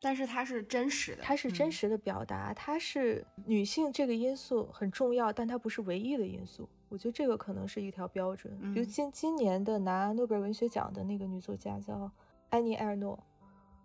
[0.00, 6.68] 但是它是真实的，它是真实的表达，它是女性这个因素很重要，但它不是唯一的因素。
[6.90, 8.56] 我觉得这个可能是一条标准。
[8.72, 12.10] 比如今今年的拿诺贝尔文学奖的那个女作家叫
[12.50, 13.18] 安妮埃尔诺，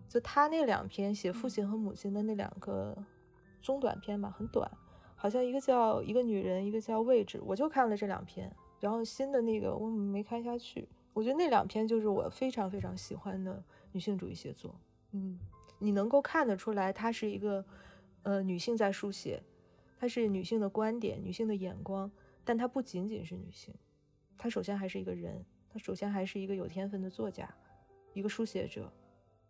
[0.08, 2.96] 就她那两篇写父亲和母亲的那两个
[3.62, 4.70] 中短篇吧，很短，
[5.16, 8.54] 好像一个叫一个女人，一个叫位置，我就看了这两篇。
[8.80, 14.74] 然后新的那个我没看下去，我觉得那两篇就是我非常非常喜欢的女性主义写作。
[15.12, 15.40] 嗯，
[15.80, 17.66] 你能够看得出来，它是一个
[18.22, 19.42] 呃女性在书写，
[19.98, 22.12] 它是女性的观点、女性的眼光，
[22.44, 23.74] 但它不仅仅是女性，
[24.38, 27.52] 她首先还是一个人，她首先还是一个有天分的作家，
[28.14, 28.92] 一个书写者。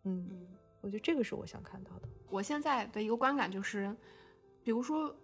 [0.04, 0.46] 嗯，
[0.80, 2.08] 我觉得这个是我想看到的。
[2.30, 3.94] 我现在的一个观感就是，
[4.62, 5.14] 比如说。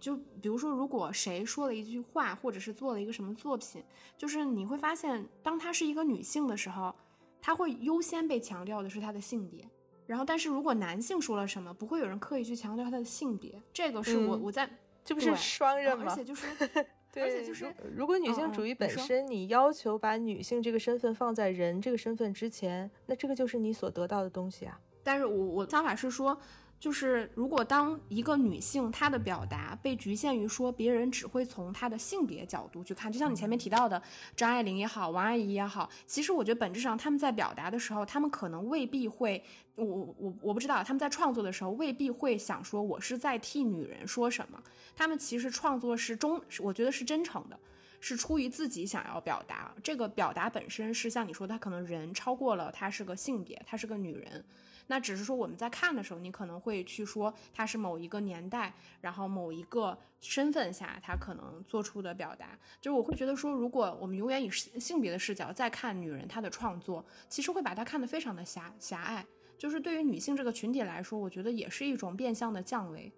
[0.00, 3.82] 就比如说，如果谁说了一句话，或者是做了一个什么作品，
[4.18, 6.94] 就是你会发现，当她是一个女性的时候，
[7.40, 9.66] 她会优先被强调的是她的性别。
[10.06, 13.60] 然后，但是如果男性说了什么，不会有人刻意去强调他的性别。
[13.72, 14.68] 这个是我我在
[15.04, 16.06] 这不是双刃吗？
[16.08, 16.46] 而且就是，
[17.12, 24.80] 对，而且就是，如果女性主义本身，你要求把女性这个身份放在人这个身份之前，那这个就是你所得到的东西啊。
[25.02, 26.38] 但是我我想法是说。
[26.84, 34.02] 就是如果当一个女性她的表达被局限于说别人只会从她的性别角度去看，就像你前面提到的
[34.36, 39.42] 张爱玲也好，王阿姨也好，其实我觉得本质上他们在表达的时候，他们可能未必会，
[39.76, 44.62] 我我我我不知道他们在创作的时候未必会想说我是在替女人说什么，
[44.94, 47.58] 他们其实创作是中，我觉得是真诚的。
[47.98, 54.44] 是出于自己想要表达，这个表达本身是像你说，他可能人超过了他是个性别，她是个女人。
[54.86, 62.58] 那只是说我们在看的时候，你可能会去说她是某一个年代，然后某一个身份下他可能做出的表达。
[62.80, 69.24] 就是我会觉得说，如果我们永远以性别的视角再看女人她的创作，其实会把她看得非常的狭狭隘。
[69.56, 73.10] 就是对于女性这个群体来说，我觉得也是一种变相的降维。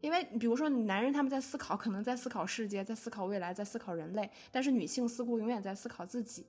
[0.00, 6.46] 因为比如说男人他们在思考，可能在思考世界，在思考未来，在思考人类，但是女性似乎永远在思考自己。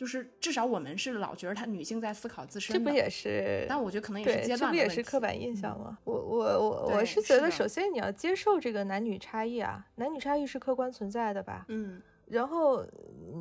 [0.00, 3.66] 就是至少我们是老觉得她女性在思考自身，这不也是？
[3.68, 5.98] 但我觉得可能也是阶段这不也是刻板印象吗？
[6.04, 11.66] 我我我我是觉得，首先你要接受这个男女差异啊，男女差异是客观存在的吧？
[11.68, 12.00] 嗯。
[12.24, 12.82] 然后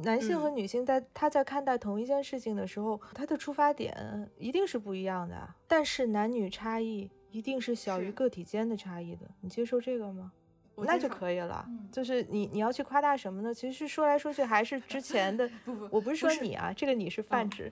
[0.04, 5.36] 男性和女性在他在看待同一件事情的时候，他的出发点一定是不一样的。
[5.66, 10.34] 但是男女差异一定是小于个体间的差异的，你接受这个吗？
[10.86, 13.54] 那就可以了，就是你你要去夸大什么呢？
[13.54, 17.72] 其实说来说去还是之前的， 不不，我不是说你啊，这个你是泛指，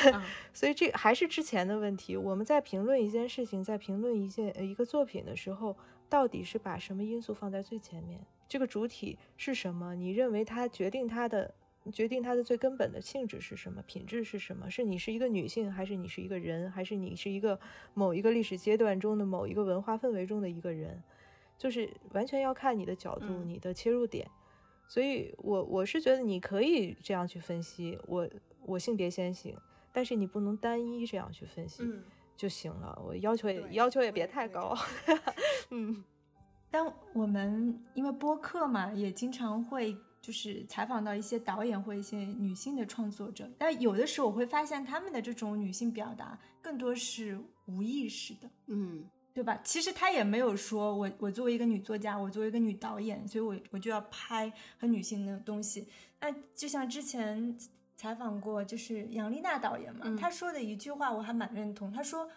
[0.52, 2.16] 所以这还是之前的问题。
[2.16, 5.76] 我们在评论一件事情，在评论一件一个作品的时候，
[6.08, 8.20] 到底是把什么因素放在最前面？
[8.48, 9.94] 这个主体是什么？
[9.94, 11.54] 你认为它决定它的
[11.92, 13.82] 决定它的最根本的性质是什么？
[13.82, 14.70] 品质是什么？
[14.70, 17.58] 是你是一个女性，还是你是一个人，还是你是一个
[17.94, 21.02] 某一个历史阶段中的某一个文化氛围中的一个人？
[21.58, 24.30] 就是完全要看你的角度，你的切入点，
[24.86, 28.30] 所以我我是觉得你可以这样去分析，我
[28.64, 29.54] 我性别先行，
[29.92, 31.82] 但是你不能单一这样去分析
[32.36, 32.96] 就行了。
[33.04, 34.76] 我要求也要求也别太高，
[35.70, 36.04] 嗯。
[36.70, 49.04] 但我们因为播客嘛，也经常会就是采访到一些导演或一些女性的创作者，但有的时候我会发现他们的这种女性表达更多是无意识的，嗯。
[49.38, 49.56] 对吧？
[49.62, 55.86] 其实他也没有说，我我作为一个女作家，我作为一个女导演，所以我我就要拍很女性的东西。
[56.18, 57.56] 那就像之前
[57.94, 61.92] 采访过，就是杨丽娜导演嘛，她说的一句话我还蛮认同。
[61.92, 62.28] 她说，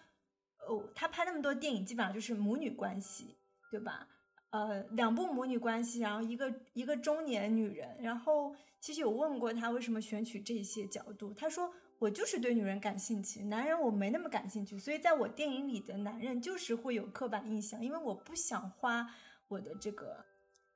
[0.70, 3.36] 哦，她拍那么多电影，基本上就是母女关系，
[3.72, 4.08] 对吧？
[4.52, 7.98] 呃，两部母女关系，然后一个一个中年女人。
[8.00, 11.74] 然后其实有问过她为什么选取这些角度，她说。
[12.02, 19.08] 我就是对女人感兴趣，男人我没那么感兴趣，所以在我电影里的男人就是会有刻板印象，因为我不想花
[19.48, 20.26] 我的这个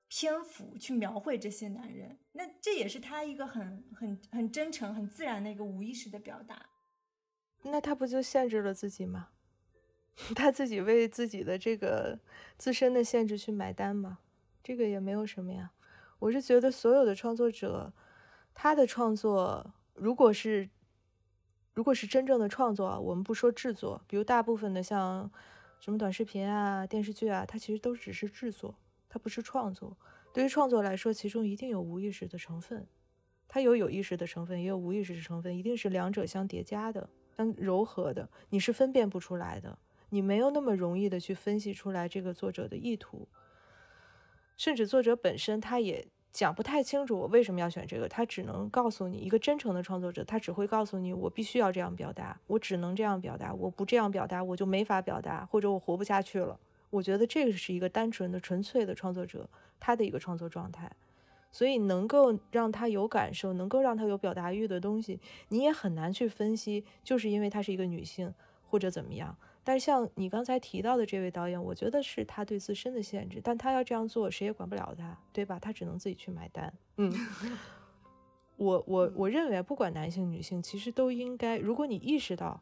[0.07, 2.19] 篇幅去描绘这些男人。
[2.33, 6.63] 那这也是他一个很很很真诚、很自然的一个无意识的表达。
[7.63, 9.29] 那他不就限制了自己吗？
[10.35, 12.19] 他自己为自己的这个
[12.55, 14.19] 自身的限制去买单吗？
[14.61, 15.71] 这个也没有什么呀。
[16.19, 17.91] 我是觉得所有的创作者，
[18.53, 20.69] 他的创作如果是。
[21.75, 25.29] 如果是真正的创作，我们不说制作，比如大部分的像
[25.81, 28.73] 什么短视频啊、电视剧啊，它其实都只是制作，
[29.09, 29.97] 它不是创作。
[30.33, 32.87] 对于创作来说，其中一定有无意识的成分，
[33.45, 39.77] 它有有意识的成分，也有无意识的成分，一定是两者相叠加的、相柔和的，你是分辨不出来的，
[40.11, 43.27] 你没有那么容易的去分析出来这个作者的意图，
[44.55, 46.07] 甚至作者本身他也。
[46.35, 56.59] 讲不太清楚我为什么要选这个，他只能告诉你一个真诚的创作者，他只会告诉你我必须要这样表达，我只能这样表达，我不这样表达我就没法表达，或者我活不下去了。
[56.89, 60.91] 我觉得这个是一个单纯的、纯粹的创作者他的一个创作状态，
[61.53, 68.33] 所以能够让他有感受，能够让他有表达欲的东西，你也很难去分析，就是因为她是一个女性
[68.69, 69.37] 或者怎么样。
[69.67, 75.57] 但是像你刚才提到的这位导演，我觉得是他对自身的限制，但他要这样做，谁也管不了他，对吧？
[75.57, 76.71] 他只能自己去买单。
[76.97, 77.11] 嗯，
[78.57, 82.61] 我我我认为，不管男性女性，其实都应该，如果你意识到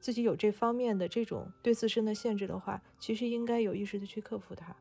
[0.00, 4.74] 自己有这方面的这种对自身的限制的话，其实应该有意识的去克服它。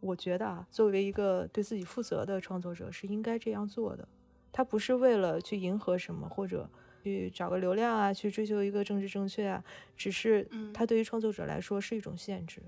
[0.00, 4.08] 我觉得啊，作为一个对自己负责的创作者，是应该这样做的。
[4.50, 6.68] 他不是为了去迎合什么，或者。
[7.04, 9.62] 去找个流量啊，去追求一个政治正确啊，
[9.94, 12.62] 只是他对于创作者来说是一种限制。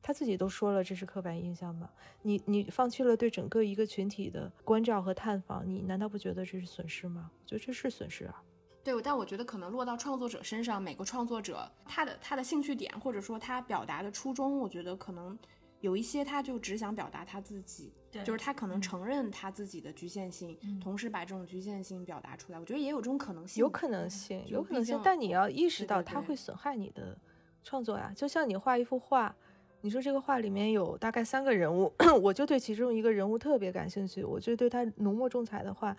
[0.00, 1.90] 他自己都说了，这是刻板印象嘛？
[2.22, 7.30] 你你放弃了对整个一个群体的关照和探访，你难道不觉得这是损失吗？
[7.42, 8.42] 我觉得这是损失啊。
[8.84, 15.36] 对，但我觉得可能落到创作者身上，每个创作者他的他的兴趣点或者说他表达的初衷，我觉得可能。
[15.80, 17.92] 有一些他就只想表达他自己，
[18.24, 22.58] 就是他可能承认他自己的局限性，同时把这种局限性表达出来。
[22.58, 24.98] 我觉得也有这种可能性，有可能性，有可能性。
[25.04, 27.16] 但你要意识到他会损害你的
[27.62, 28.12] 创作呀。
[28.16, 29.34] 就像你画一幅画，
[29.82, 35.94] 你说这个画里面有大概三个人物， 我就对其中一个人物特别感兴趣，我就对他浓墨重彩的画，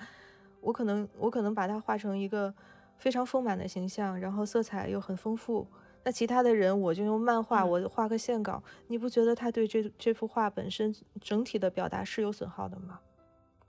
[0.62, 2.52] 我可能我可能把它画成一个
[2.98, 5.68] 非常丰满的形象，然后色彩又很丰富。
[6.06, 13.00] 那其他的人我就用漫画，我画个线稿，你不觉得他对这这幅画本身整体的表达是有损耗的吗？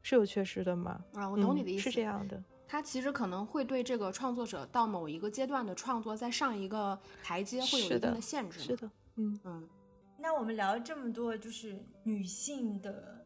[0.03, 1.03] 是有缺失的吗？
[1.15, 2.41] 啊，我懂你的意思，是这样的。
[2.69, 8.61] 他其实可能会对这个创作者到某一个阶段的创作再上一个台阶会有一定的限制。
[8.61, 9.69] 是的，嗯嗯。
[10.19, 13.25] 那我们聊了这么多，就是女性的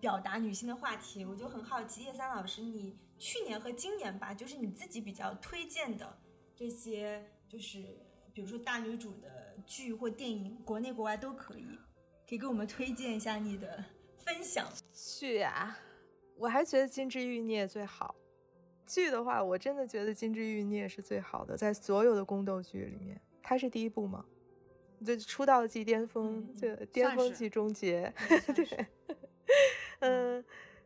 [0.00, 6.18] 表达、女性的话题，我就很好奇，叶三老师，你去年和今年吧，就是你自己比较推荐的
[6.54, 7.96] 这些，就是
[8.32, 11.78] 比如说大女主的剧或电影，国内国外都可以，
[12.28, 13.84] 可以给我们推荐一下你的
[14.24, 14.66] 分享。
[14.92, 15.78] 剧啊。
[16.36, 18.14] 我还觉得《金枝欲孽》最好，
[18.86, 24.24] 剧的话，我真的觉得《金枝欲孽》是最好的，在所有的宫斗剧里面，它是第一部吗？
[25.04, 28.10] 就出道即巅峰，就巅峰即终结。
[28.54, 28.86] 对，
[30.00, 30.42] 嗯，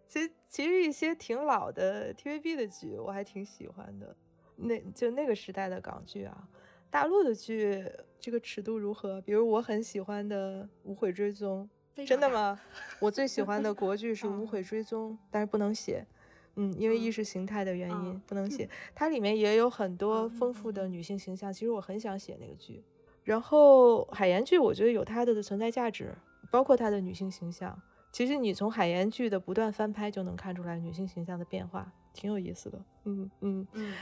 [0.09, 4.17] 其实其实一些挺老的 TVB 的剧我还挺喜欢的，
[4.57, 6.49] 那就那个时代的港剧啊，
[6.95, 7.85] 大陆的剧
[8.21, 9.21] 这个尺度如何？
[9.23, 11.69] 比如我很喜欢的《无悔追踪》。
[12.07, 12.57] 真的吗？
[13.01, 16.07] 我最喜欢的国剧是 《无悔追踪》，但是不能写，
[16.55, 18.71] 嗯，因为意识形态的原因不能写。
[18.95, 22.81] 它里面也有很多丰富的女性形象，其实我很想写那个剧。
[23.25, 26.15] 然后海盐剧，我觉得有它的存在价值，
[26.49, 27.77] 包括它的女性形象。
[28.13, 32.79] 其实你从海盐剧的不断翻拍就能看出来女性形象的变化，挺有意思的。
[33.07, 33.95] 嗯嗯嗯，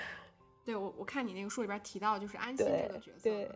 [0.65, 3.23] 对我我看你那个书里边提到就是安心这个角色。
[3.23, 3.51] 对。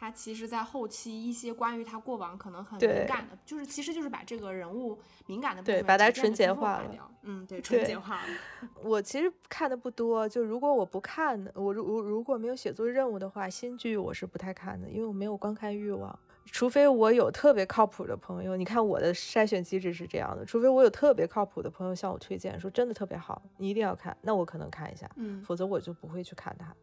[0.00, 7.10] 他其实，在后期一些关于他过往可能很敏感的，就是其实就是把这个人物敏感的部分，对，把它纯洁化了。
[7.22, 8.28] 嗯，对， 纯洁化了。
[8.84, 16.16] 我其实看的不多，就如果我不看，我如如如果没有写作任务的话，新剧我是不太看的，因为我没有观看欲望。
[16.50, 26.74] 除非我有特别靠谱的朋友，你看我的筛选机制是这样的，除非我有特别靠谱的朋友向我推荐，说真的特别好，你一定要看，那我可能看一下，嗯，否则我就不会去看它。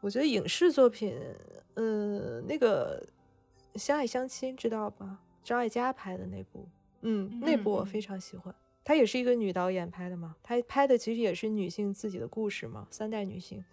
[0.00, 1.18] 我觉得影视作品，
[1.74, 3.04] 嗯，那个
[3.78, 5.18] 《相爱相亲》知道吧？
[5.42, 6.68] 张艾嘉拍的那部，
[7.00, 8.54] 嗯，那部我非常喜欢。
[8.84, 13.64] 她也是一个女导演拍的嘛，她拍的其实也是女性自己的故事嘛，三代女性，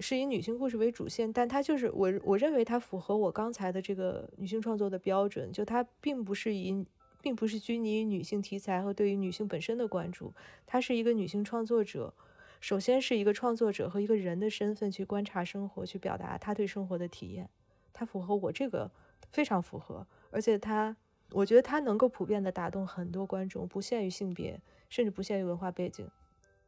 [0.00, 6.84] 是以女性故事为主线，但她就是我我认为她符合我刚才的这个女性创作的标准，就她并不是以，
[7.22, 10.32] 并不是拘泥于女性题材和对于女性本身的关注，
[10.66, 12.12] 她是一个女性创作者。
[12.60, 17.46] 首先是一个创作者和一个人的身份去观察生活，去表达他对生活的体验，
[17.92, 18.90] 它符合我这个
[19.30, 20.96] 非常符合，而且它，
[21.32, 26.08] 我觉得它能够普遍的打动很多观众，不限于性别，甚至不限于文化背景，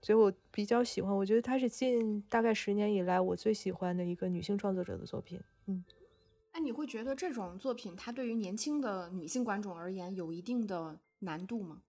[0.07, 5.40] 所以我比较喜欢，我觉得她是近大概十年以来我最喜欢的一个女性创作者的作品。
[5.66, 5.84] 嗯，
[6.54, 11.82] 那你会觉得这种作品它对于年轻的女性观众而言有一定的难度吗？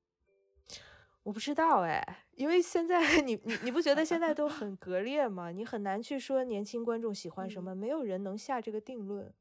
[1.21, 5.51] 我不知道哎，因为现在 你你你不觉得现在都很 割裂吗？
[5.51, 9.31] 你很难去说年轻观众喜欢什么，没有人能下这个定论。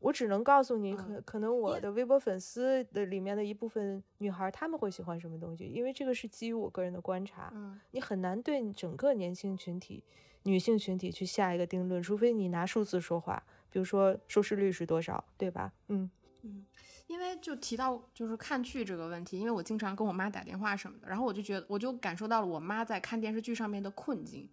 [0.00, 7.52] 我只能告诉你，可可能我的微博粉丝的里面的一部分女孩，她们会喜欢什么东西，因为这个是基于我个人的观察。
[7.54, 10.02] 嗯，你很难对整个年轻群体、
[10.44, 15.72] 女性群体去下一个定论，除非你拿数字说话，比如说收视率是多少，对吧？
[15.88, 16.10] 嗯
[16.42, 16.66] 嗯。
[17.06, 24.48] 因为就提到就是看剧这个问题，因为我经常跟我妈打电话什么的，然后我就觉得我就感受到了我妈在看电视剧上面的困境，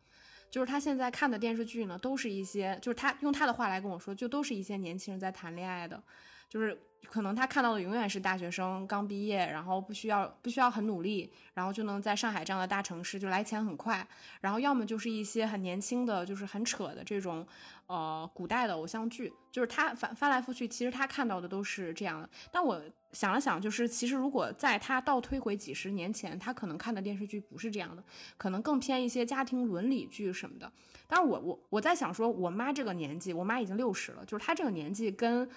[0.49, 6.01] 就是他现在看的电视剧呢，都是一些就是他用他的话来跟我说，就都是一些年轻人在谈恋爱的，
[6.49, 6.77] 就是。
[7.09, 14.05] 可能他看到的永远是大学生刚毕业，然后不需要不需要很努力，然后就能在上海这样的大城市就来钱很快，
[14.41, 17.47] 然后要么就是一些很年轻的，就是很扯的这种，
[17.85, 22.29] 呃，古代的偶像剧，就是他翻翻来覆去，其实他看到的都是这样的。
[22.51, 22.81] 但我
[23.17, 28.03] 想了想，就是其实如果在他倒推回几十年前，他可能看的电视剧不是这样的，
[28.37, 30.71] 可能更偏一些家庭伦理剧什么的。
[31.07, 35.49] 但是我我我在想说，我妈这个年纪，我妈已经六十了，就是她这个年纪跟。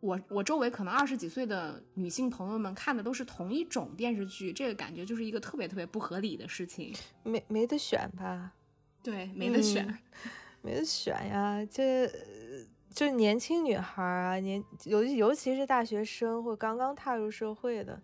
[0.00, 6.92] 我我周围可能二十几岁的女性朋友们看的都是同一种电视剧，这个感觉就是一个特别特别不合理的事情。
[7.22, 8.52] 没没得选吧？
[9.00, 9.96] 对，没得选，
[10.60, 11.64] 没得选呀。
[11.70, 12.10] 这
[12.94, 18.00] 就年轻女孩啊，年尤尤其是大学生或刚刚踏入社会的，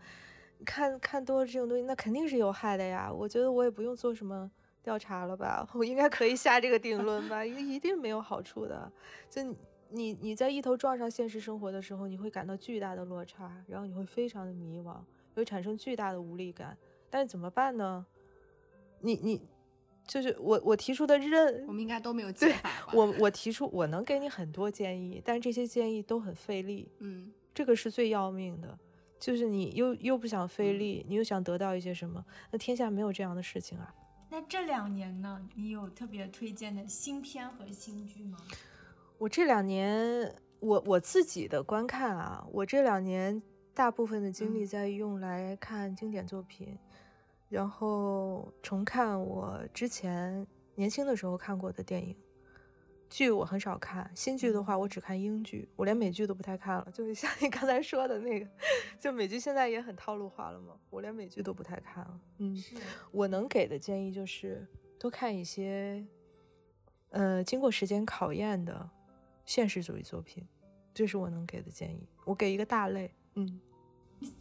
[0.64, 3.12] 看看多了这种东西，那肯定是有害的呀。
[3.12, 4.50] 我觉得我也不用做什么
[4.82, 8.90] 调查了吧，我应该可以下这个定论吧，一一定没有好处的。
[9.30, 9.42] 就。
[9.90, 14.94] 你你在一头撞上现实生活的时候，你会感到巨大的落差，然后你会非常的迷惘，
[15.34, 16.76] 会产生巨大的无力感。
[17.08, 18.04] 但是怎么办呢？
[19.00, 19.40] 你你
[20.08, 22.92] 就是我我提出的任，我们应该都没有解法吧？
[22.94, 26.90] 我我提出我能给你很多建议，但这些建议都很费力。
[27.00, 28.76] 嗯，这个是最要命的，
[29.20, 32.24] 就是你又又不想费力，你又想得到一些什么？
[32.50, 33.94] 那天下没有这样的事情啊。
[34.30, 38.38] 那这两年呢，你有特别推荐的新片和新剧吗？
[39.18, 43.42] 我这两年，我我自己的观看啊，我这两年
[43.74, 46.78] 大部分的精力在用来看经典作品，
[47.48, 52.16] 然后重看我之前年轻的时候看过的电影。
[53.10, 56.86] 剧我很少看，新剧的话我只看英剧，我连美剧都不太看了。
[56.92, 58.46] 就是像你刚才说的那个，
[59.00, 62.20] 就美剧现在也很套路化了嘛，我连美剧都不太看了。
[62.36, 62.62] 嗯，
[63.10, 64.66] 我能给的建议就是
[64.98, 66.06] 多看一些，
[67.08, 68.90] 呃，经过时间考验的。
[69.46, 70.46] 现实主义作品，
[70.92, 72.06] 这是我能给的建议。
[72.26, 73.58] 我给一个大类，嗯，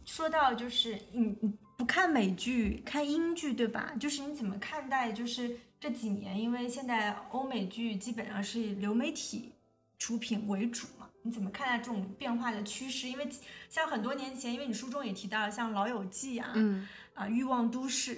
[0.04, 3.92] 说到就是你你不看美剧，看英剧对吧？
[4.00, 9.52] 就是你怎么看待就是这几年，因为现在欧美剧基本上是以流媒体
[9.98, 11.08] 出品为主嘛？
[11.22, 13.08] 你怎么看待这种变化的趋势？
[13.08, 13.28] 因为
[13.68, 18.16] 像很多年前，因为你书中也提到，像《老友记》啊，嗯啊，《欲望都市》，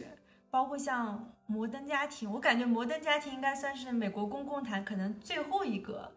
[0.50, 6.12] 包括像《摩登家庭》，我感觉《摩登家庭》应该算是美国公共台可能最后一个。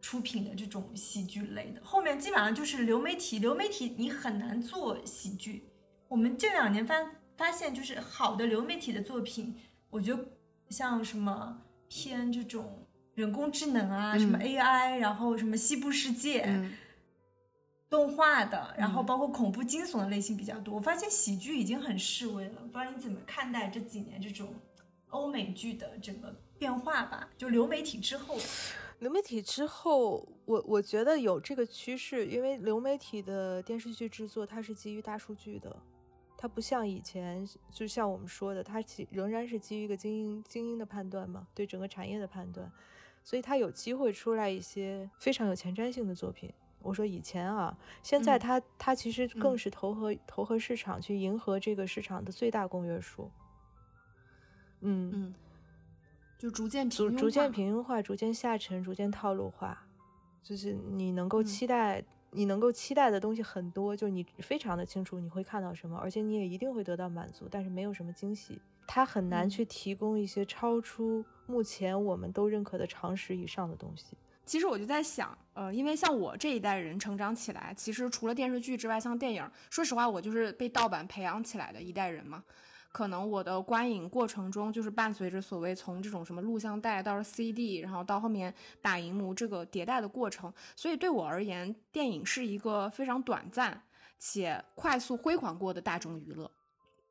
[0.00, 3.38] 出品的这种喜剧类的，后面基本上就是流媒体。
[3.40, 5.68] 流媒体你很难做喜剧。
[6.08, 6.94] 我们这两年发
[7.36, 9.54] 发现，就是好的流媒体的作品，
[9.90, 10.24] 我觉得
[10.70, 16.70] 像什么偏这种人工智能啊，什么 AI，然后什么西部世界
[17.90, 20.74] 动画的，然后包括恐怖惊悚的类型比较多。
[20.74, 22.62] 我发现喜剧已经很示威了。
[22.62, 24.54] 不知道你怎么看待这几年这种
[25.08, 27.28] 欧美剧的整个变化吧？
[27.36, 28.38] 就流媒体之后。
[29.00, 35.76] 流媒体之后，我我觉得有这个趋势，因为流媒体的电视剧制作它是基于大数据的，
[36.36, 42.70] 它不像以前，就像我们说的，它其仍然是基于一个精英精英的判断嘛，对整个产业的判断，
[43.22, 46.52] 所以它有机会出来一些非常有前瞻性的作品。
[46.80, 53.30] 我说以前啊，现在它它其实更是投合投合市场，去迎合这个市场的最大公约数。
[54.80, 55.34] 嗯嗯。
[56.38, 59.76] 就逐渐逐逐渐平庸化，逐渐下沉，逐渐套路化，
[60.42, 74.16] 就是你能够期待，你能够期待的东西很多，就你非常的清楚你会看到什么，而且你也一定会得到满足，但是没有什么惊喜，它很难去提供一些超出目前我们都认可的常识以上的东西。
[74.46, 82.42] 其实我就在想，呃，因为像我这一代人成长起来，其实除了电视剧之外，像电影，说实话，我就是被盗版培养起来的一代人嘛。
[82.90, 93.82] 可能我的观影过程中，就是伴随着所谓从这种什么录像带到 CD，然后到后面打银幕这个迭代的过程，所以对我而言，电影是一个非常短暂
[94.18, 96.50] 且快速辉煌过的大众娱乐。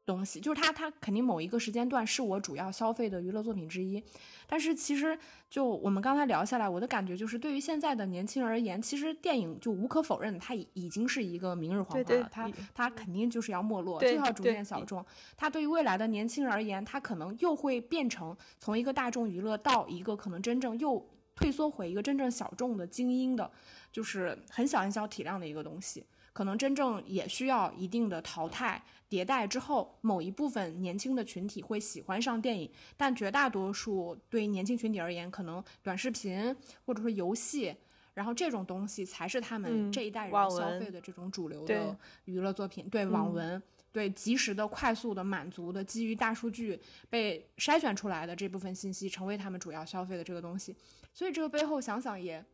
[0.07, 4.01] 东西就是它，它肯定某一个时间段是我主要消费的娱乐作品之一。
[4.47, 12.29] 但是其实就我们刚才聊下来，我的感觉就是，对于现在的年轻人而言，其实电影就无可否认，它已已经是一个明日黄花了。
[12.31, 15.05] 它它肯定就是要没落，就要逐渐小众。
[15.35, 21.05] 它对于未来的年轻人而言，它可能又会变成从一个大众娱乐到一个可能真正又
[21.35, 23.51] 退缩回一个真正小众的精英的，
[23.91, 26.05] 就是很小很小体量的一个东西。
[26.37, 28.79] 可能真正也需要一定的淘汰
[29.09, 37.75] 迭代之后，某一部分年轻的群体会喜欢上电影，但绝大多数对年轻群体而言，可能短视频或者说游戏，
[38.13, 42.87] 然后这种东西才是他们这一代人消费的这种主流的娱乐作品。
[42.87, 43.59] 对网文，
[43.91, 46.79] 对及时的、快速的、满足的，基于大数据
[47.09, 50.75] 被筛选出来的这部分信息，成为他们主要消费的这个东西。
[51.15, 52.45] 所以这个背后想想也。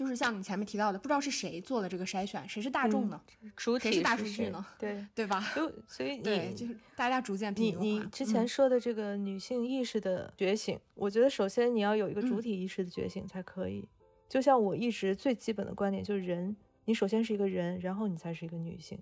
[0.00, 3.20] 就是像你前面提到的，不知道是谁做了这个筛选，谁是大众呢？
[3.54, 4.64] 主体是大数据呢？
[4.78, 5.46] 对 对吧？
[5.54, 13.86] 就所以你就是大家逐渐你你之前说的这个女性意识的觉醒，我觉得首先你要有一个主体意识的觉醒才可以。
[14.26, 18.98] 就像我一直最基本的观点就是人，你首先是一个人，然后你才是一个女性。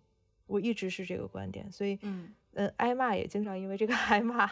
[0.49, 4.51] 我一直是这个观点，所以嗯嗯，挨骂也经常因为这个挨骂，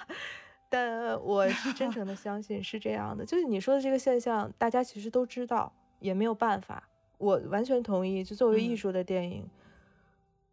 [0.71, 3.27] 但我是真诚的相信是这样的。
[3.27, 5.73] 就是你说的这个现象，大家其实都知道。
[5.99, 6.89] 也没有办法，
[7.19, 8.23] 我完全同意。
[8.23, 9.49] 就作为艺术的电影，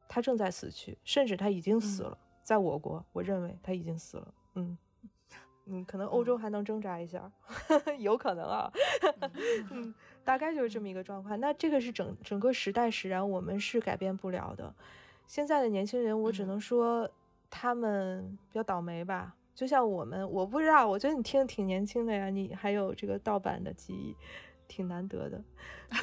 [0.08, 2.18] 它正在死去，甚至它已经死了。
[2.44, 4.34] 在我国，我认为它已经死了。
[4.56, 4.78] 嗯
[5.66, 7.32] 嗯，可能欧洲还能挣扎一下，
[7.98, 8.70] 有可能啊。
[9.72, 11.40] 嗯，大概就是这么一个状况。
[11.40, 14.76] 那这个是整整个时代使然，我们是改变不了的。
[15.26, 17.10] 现在的年轻人，我只能说
[17.50, 19.34] 他们比较倒霉吧。
[19.56, 24.14] 就像我们，我不知道，我觉得你听挺年轻的呀，你还有这个盗版的记忆。
[24.68, 25.44] 挺难得的，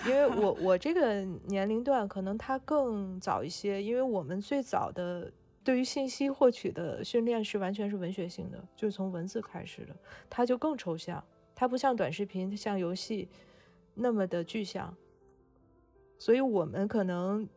[0.06, 5.32] 因为我我这个年龄段可能他更早一些，因为我们最早的
[5.64, 9.96] 对于信息获取的训练是完全是文学性的，就是从文字开始的，
[10.28, 11.22] 它就更抽象，
[11.54, 13.28] 它不像短视频、像游戏
[13.94, 14.94] 那么的具象，
[16.18, 17.48] 所以我们可能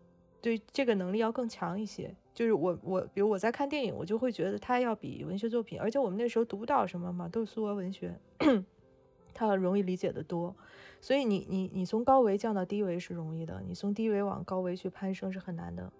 [0.41, 2.15] 对这个能力要更强一些。
[2.33, 8.19] 就是我我比如我在看电影，我就会觉得它要比文学作品，而且我们那时候读不到什么嘛，都是苏俄文学，
[9.35, 10.55] 它容易理解的多。
[11.03, 15.91] 所以你你你从高维降到低维是容易的，你从低维往高维去攀升是很难的。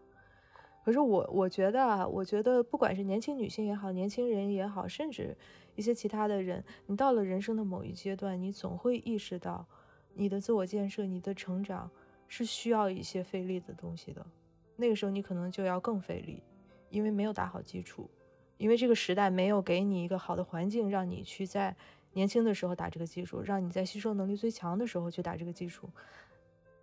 [0.82, 5.36] 可是我我觉得啊，我觉得不管是年轻女性也好，年轻人也好，甚至
[5.76, 9.68] 一些其他的人，你到了人生的某一阶段，你总会意识到，
[10.14, 11.92] 你的自我建设、你的成长
[12.30, 14.26] 是需要一些费力的东西的。
[14.78, 16.42] 那个时候你可能就要更费力，
[16.90, 18.10] 因为没有打好基础，
[18.58, 21.76] 因为这个时代没有给你一个好的环境，让你去在。
[22.14, 25.90] 年轻的时候打这个基础，让你在吸收能力最强的时候去打这个基础。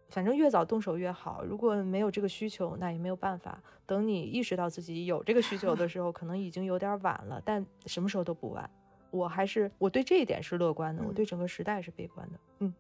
[0.09, 1.45] 反正越早动手越好。
[1.45, 3.63] 如果没有这个需求，那也没有办法。
[3.87, 7.41] 等你意识到自己有这个需求的时候，可能已经有点晚了。
[7.45, 8.69] 但什么时候都不晚。
[9.13, 12.41] 我还是我对这一点是乐观的，我对整个时代是悲观的。
[12.59, 12.75] 嗯。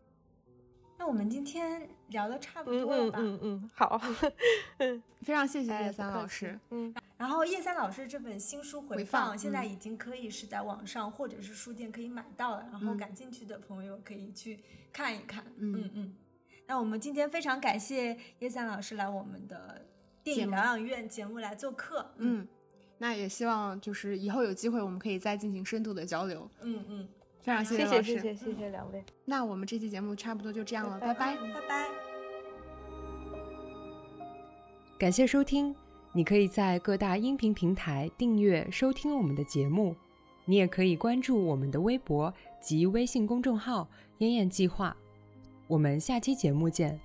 [1.01, 3.18] 那我们今天聊的差不多了吧？
[3.22, 3.98] 嗯嗯，好，
[4.76, 6.61] 嗯，非常谢谢叶三老师。
[6.68, 14.61] 嗯，然后叶三老师这本新书回放现在已经可以是在网上或者是书店可以买到了，然后感兴趣的朋友可以去
[14.92, 15.42] 看一看。
[15.57, 16.14] 嗯嗯。
[16.66, 19.80] 那我们今天非常感谢叶三老师来我们的
[20.22, 22.12] 电影疗养院节目来做客。
[22.18, 22.46] 嗯，
[22.98, 26.46] 那也希望就是以后有机会我们可以再进行深度的交流。
[26.61, 27.09] 嗯嗯。
[27.43, 29.05] 非常谢谢老师，谢谢谢谢两位。
[29.24, 31.88] 那我们这期节目差不多就这样了，拜拜拜拜。
[34.99, 35.74] 感谢收听，
[36.12, 39.97] 你可以在各大音频平台订阅收听我们的节目，
[40.45, 43.88] 你也可以关注我们的微博及微信公众号
[44.18, 44.95] “燕燕计划”。
[45.66, 47.01] 我们下期节目见。